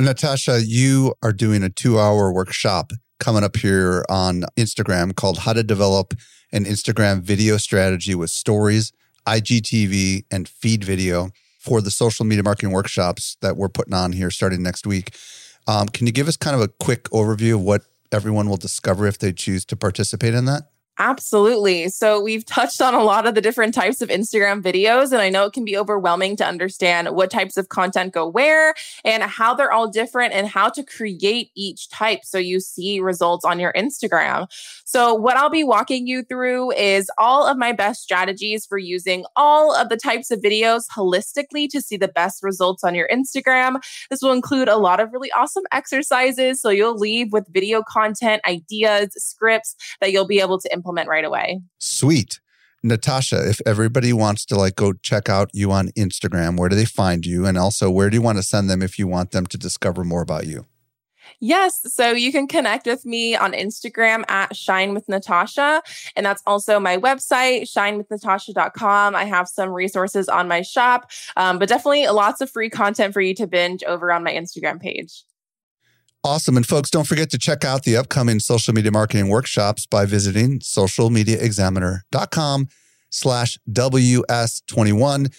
Natasha, 0.00 0.62
you 0.64 1.14
are 1.22 1.32
doing 1.32 1.62
a 1.62 1.70
two 1.70 1.98
hour 1.98 2.32
workshop 2.32 2.92
coming 3.20 3.44
up 3.44 3.56
here 3.56 4.04
on 4.08 4.42
Instagram 4.56 5.14
called 5.14 5.38
How 5.38 5.52
to 5.52 5.62
Develop 5.62 6.14
an 6.52 6.64
Instagram 6.64 7.22
Video 7.22 7.56
Strategy 7.56 8.14
with 8.14 8.30
Stories, 8.30 8.92
IGTV, 9.26 10.24
and 10.30 10.48
Feed 10.48 10.84
Video 10.84 11.30
for 11.60 11.80
the 11.80 11.90
social 11.90 12.24
media 12.24 12.42
marketing 12.42 12.72
workshops 12.72 13.36
that 13.40 13.56
we're 13.56 13.68
putting 13.68 13.94
on 13.94 14.12
here 14.12 14.30
starting 14.30 14.62
next 14.62 14.86
week. 14.86 15.16
Um, 15.68 15.88
can 15.88 16.06
you 16.06 16.12
give 16.12 16.26
us 16.26 16.36
kind 16.36 16.56
of 16.56 16.60
a 16.60 16.68
quick 16.68 17.04
overview 17.10 17.54
of 17.54 17.60
what 17.60 17.82
everyone 18.10 18.48
will 18.48 18.56
discover 18.56 19.06
if 19.06 19.18
they 19.18 19.32
choose 19.32 19.64
to 19.66 19.76
participate 19.76 20.34
in 20.34 20.44
that? 20.46 20.71
Absolutely. 20.98 21.88
So 21.88 22.20
we've 22.20 22.44
touched 22.44 22.82
on 22.82 22.92
a 22.94 23.02
lot 23.02 23.26
of 23.26 23.34
the 23.34 23.40
different 23.40 23.72
types 23.72 24.02
of 24.02 24.10
Instagram 24.10 24.60
videos, 24.62 25.10
and 25.10 25.22
I 25.22 25.30
know 25.30 25.46
it 25.46 25.54
can 25.54 25.64
be 25.64 25.76
overwhelming 25.76 26.36
to 26.36 26.46
understand 26.46 27.08
what 27.10 27.30
types 27.30 27.56
of 27.56 27.70
content 27.70 28.12
go 28.12 28.28
where 28.28 28.74
and 29.02 29.22
how 29.22 29.54
they're 29.54 29.72
all 29.72 29.88
different 29.88 30.34
and 30.34 30.46
how 30.46 30.68
to 30.68 30.82
create 30.82 31.50
each 31.56 31.88
type 31.88 32.20
so 32.24 32.36
you 32.36 32.60
see 32.60 33.00
results 33.00 33.44
on 33.44 33.58
your 33.58 33.72
Instagram. 33.72 34.46
So, 34.84 35.14
what 35.14 35.36
I'll 35.38 35.48
be 35.48 35.64
walking 35.64 36.06
you 36.06 36.22
through 36.22 36.72
is 36.72 37.10
all 37.16 37.46
of 37.46 37.56
my 37.56 37.72
best 37.72 38.02
strategies 38.02 38.66
for 38.66 38.76
using 38.76 39.24
all 39.34 39.74
of 39.74 39.88
the 39.88 39.96
types 39.96 40.30
of 40.30 40.40
videos 40.40 40.84
holistically 40.94 41.68
to 41.70 41.80
see 41.80 41.96
the 41.96 42.08
best 42.08 42.42
results 42.42 42.84
on 42.84 42.94
your 42.94 43.08
Instagram. 43.08 43.80
This 44.10 44.20
will 44.20 44.32
include 44.32 44.68
a 44.68 44.76
lot 44.76 45.00
of 45.00 45.10
really 45.12 45.32
awesome 45.32 45.64
exercises. 45.72 46.60
So, 46.60 46.68
you'll 46.68 46.98
leave 46.98 47.32
with 47.32 47.46
video 47.50 47.82
content, 47.82 48.42
ideas, 48.46 49.14
scripts 49.16 49.74
that 50.02 50.12
you'll 50.12 50.26
be 50.26 50.40
able 50.40 50.60
to 50.60 50.72
implement 50.82 51.08
right 51.08 51.24
away. 51.24 51.60
Sweet. 51.78 52.40
Natasha, 52.82 53.48
if 53.48 53.60
everybody 53.64 54.12
wants 54.12 54.44
to 54.46 54.56
like 54.56 54.74
go 54.74 54.92
check 54.92 55.28
out 55.28 55.50
you 55.52 55.70
on 55.70 55.88
Instagram, 55.90 56.58
where 56.58 56.68
do 56.68 56.74
they 56.74 56.84
find 56.84 57.24
you? 57.24 57.46
And 57.46 57.56
also, 57.56 57.88
where 57.88 58.10
do 58.10 58.16
you 58.16 58.22
want 58.22 58.38
to 58.38 58.42
send 58.42 58.68
them 58.68 58.82
if 58.82 58.98
you 58.98 59.06
want 59.06 59.30
them 59.30 59.46
to 59.46 59.56
discover 59.56 60.02
more 60.02 60.20
about 60.20 60.46
you? 60.46 60.66
Yes. 61.38 61.92
So 61.92 62.10
you 62.10 62.32
can 62.32 62.48
connect 62.48 62.86
with 62.86 63.06
me 63.06 63.36
on 63.36 63.52
Instagram 63.52 64.24
at 64.28 64.56
Shine 64.56 64.94
with 64.94 65.08
Natasha. 65.08 65.82
And 66.16 66.26
that's 66.26 66.42
also 66.44 66.80
my 66.80 66.96
website, 66.98 67.62
shinewithnatasha.com. 67.62 69.14
I 69.14 69.24
have 69.24 69.48
some 69.48 69.70
resources 69.70 70.28
on 70.28 70.48
my 70.48 70.62
shop, 70.62 71.10
um, 71.36 71.58
but 71.58 71.68
definitely 71.68 72.06
lots 72.08 72.40
of 72.40 72.50
free 72.50 72.70
content 72.70 73.14
for 73.14 73.20
you 73.20 73.34
to 73.36 73.46
binge 73.46 73.84
over 73.84 74.12
on 74.12 74.24
my 74.24 74.32
Instagram 74.32 74.80
page. 74.80 75.24
Awesome. 76.24 76.56
And 76.56 76.64
folks, 76.64 76.88
don't 76.88 77.06
forget 77.06 77.30
to 77.30 77.38
check 77.38 77.64
out 77.64 77.82
the 77.82 77.96
upcoming 77.96 78.38
social 78.38 78.72
media 78.72 78.92
marketing 78.92 79.28
workshops 79.28 79.86
by 79.86 80.06
visiting 80.06 80.60
socialmediaexaminer.com 80.60 82.68
slash 83.10 83.58
WS21. 83.68 85.34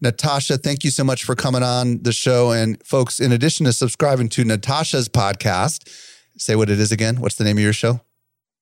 Natasha, 0.00 0.58
thank 0.58 0.82
you 0.82 0.90
so 0.90 1.04
much 1.04 1.22
for 1.22 1.36
coming 1.36 1.62
on 1.62 2.02
the 2.02 2.12
show. 2.12 2.50
And 2.50 2.84
folks, 2.84 3.20
in 3.20 3.30
addition 3.30 3.64
to 3.66 3.72
subscribing 3.72 4.28
to 4.30 4.44
Natasha's 4.44 5.08
podcast, 5.08 5.88
say 6.36 6.56
what 6.56 6.68
it 6.68 6.80
is 6.80 6.90
again. 6.90 7.20
What's 7.20 7.36
the 7.36 7.44
name 7.44 7.58
of 7.58 7.62
your 7.62 7.72
show? 7.72 8.00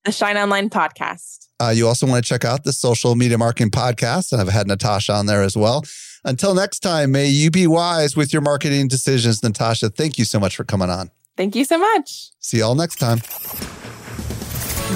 The 0.05 0.13
Shine 0.13 0.37
Online 0.37 0.69
Podcast. 0.69 1.47
Uh, 1.59 1.73
you 1.75 1.89
also 1.89 2.07
want 2.07 2.23
to 2.23 2.29
check 2.29 2.45
out 2.45 2.65
the 2.65 2.73
Social 2.73 3.15
Media 3.15 3.39
Marketing 3.39 3.71
Podcast. 3.71 4.33
And 4.33 4.43
I've 4.43 4.49
had 4.49 4.67
Natasha 4.67 5.15
on 5.15 5.25
there 5.25 5.43
as 5.43 5.57
well. 5.57 5.85
Until 6.23 6.55
next 6.55 6.81
time, 6.81 7.13
may 7.13 7.29
you 7.29 7.51
be 7.51 7.67
wise 7.67 8.15
with 8.15 8.31
your 8.33 8.43
marketing 8.43 8.89
decisions. 8.89 9.43
Natasha, 9.43 9.89
thank 9.89 10.19
you 10.19 10.27
so 10.27 10.39
much 10.39 10.55
for 10.55 10.65
coming 10.65 10.91
on. 10.91 11.11
Thank 11.37 11.55
you 11.57 11.65
so 11.65 11.79
much. 11.79 12.31
See 12.41 12.59
you 12.59 12.65
all 12.65 12.75
next 12.75 12.97
time. 12.97 13.19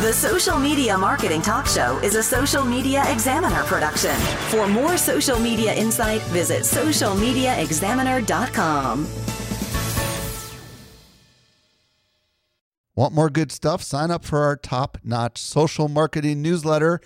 The 0.03 0.13
Social 0.13 0.59
Media 0.59 0.99
Marketing 0.99 1.41
Talk 1.41 1.67
Show 1.67 1.99
is 2.03 2.17
a 2.17 2.23
Social 2.23 2.63
Media 2.65 3.11
Examiner 3.11 3.63
production. 3.65 4.15
For 4.51 4.69
more 4.69 4.99
social 4.99 5.39
media 5.39 5.75
insight, 5.75 6.21
visit 6.25 6.65
socialmediaexaminer.com. 6.65 9.07
Want 12.95 13.15
more 13.15 13.31
good 13.31 13.51
stuff? 13.53 13.83
Sign 13.83 14.11
up 14.11 14.23
for 14.25 14.41
our 14.41 14.57
top 14.57 14.99
notch 15.03 15.39
social 15.39 15.89
marketing 15.89 16.43
newsletter. 16.43 17.01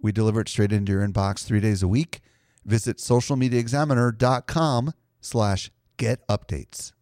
We 0.00 0.12
deliver 0.12 0.40
it 0.40 0.48
straight 0.48 0.72
into 0.72 0.92
your 0.92 1.06
inbox 1.06 1.44
three 1.44 1.60
days 1.60 1.82
a 1.82 1.88
week. 1.88 2.20
Visit 2.64 2.96
socialmediaexaminer.com 2.96 4.94
slash 5.20 5.70
get 5.98 6.26
updates. 6.28 6.92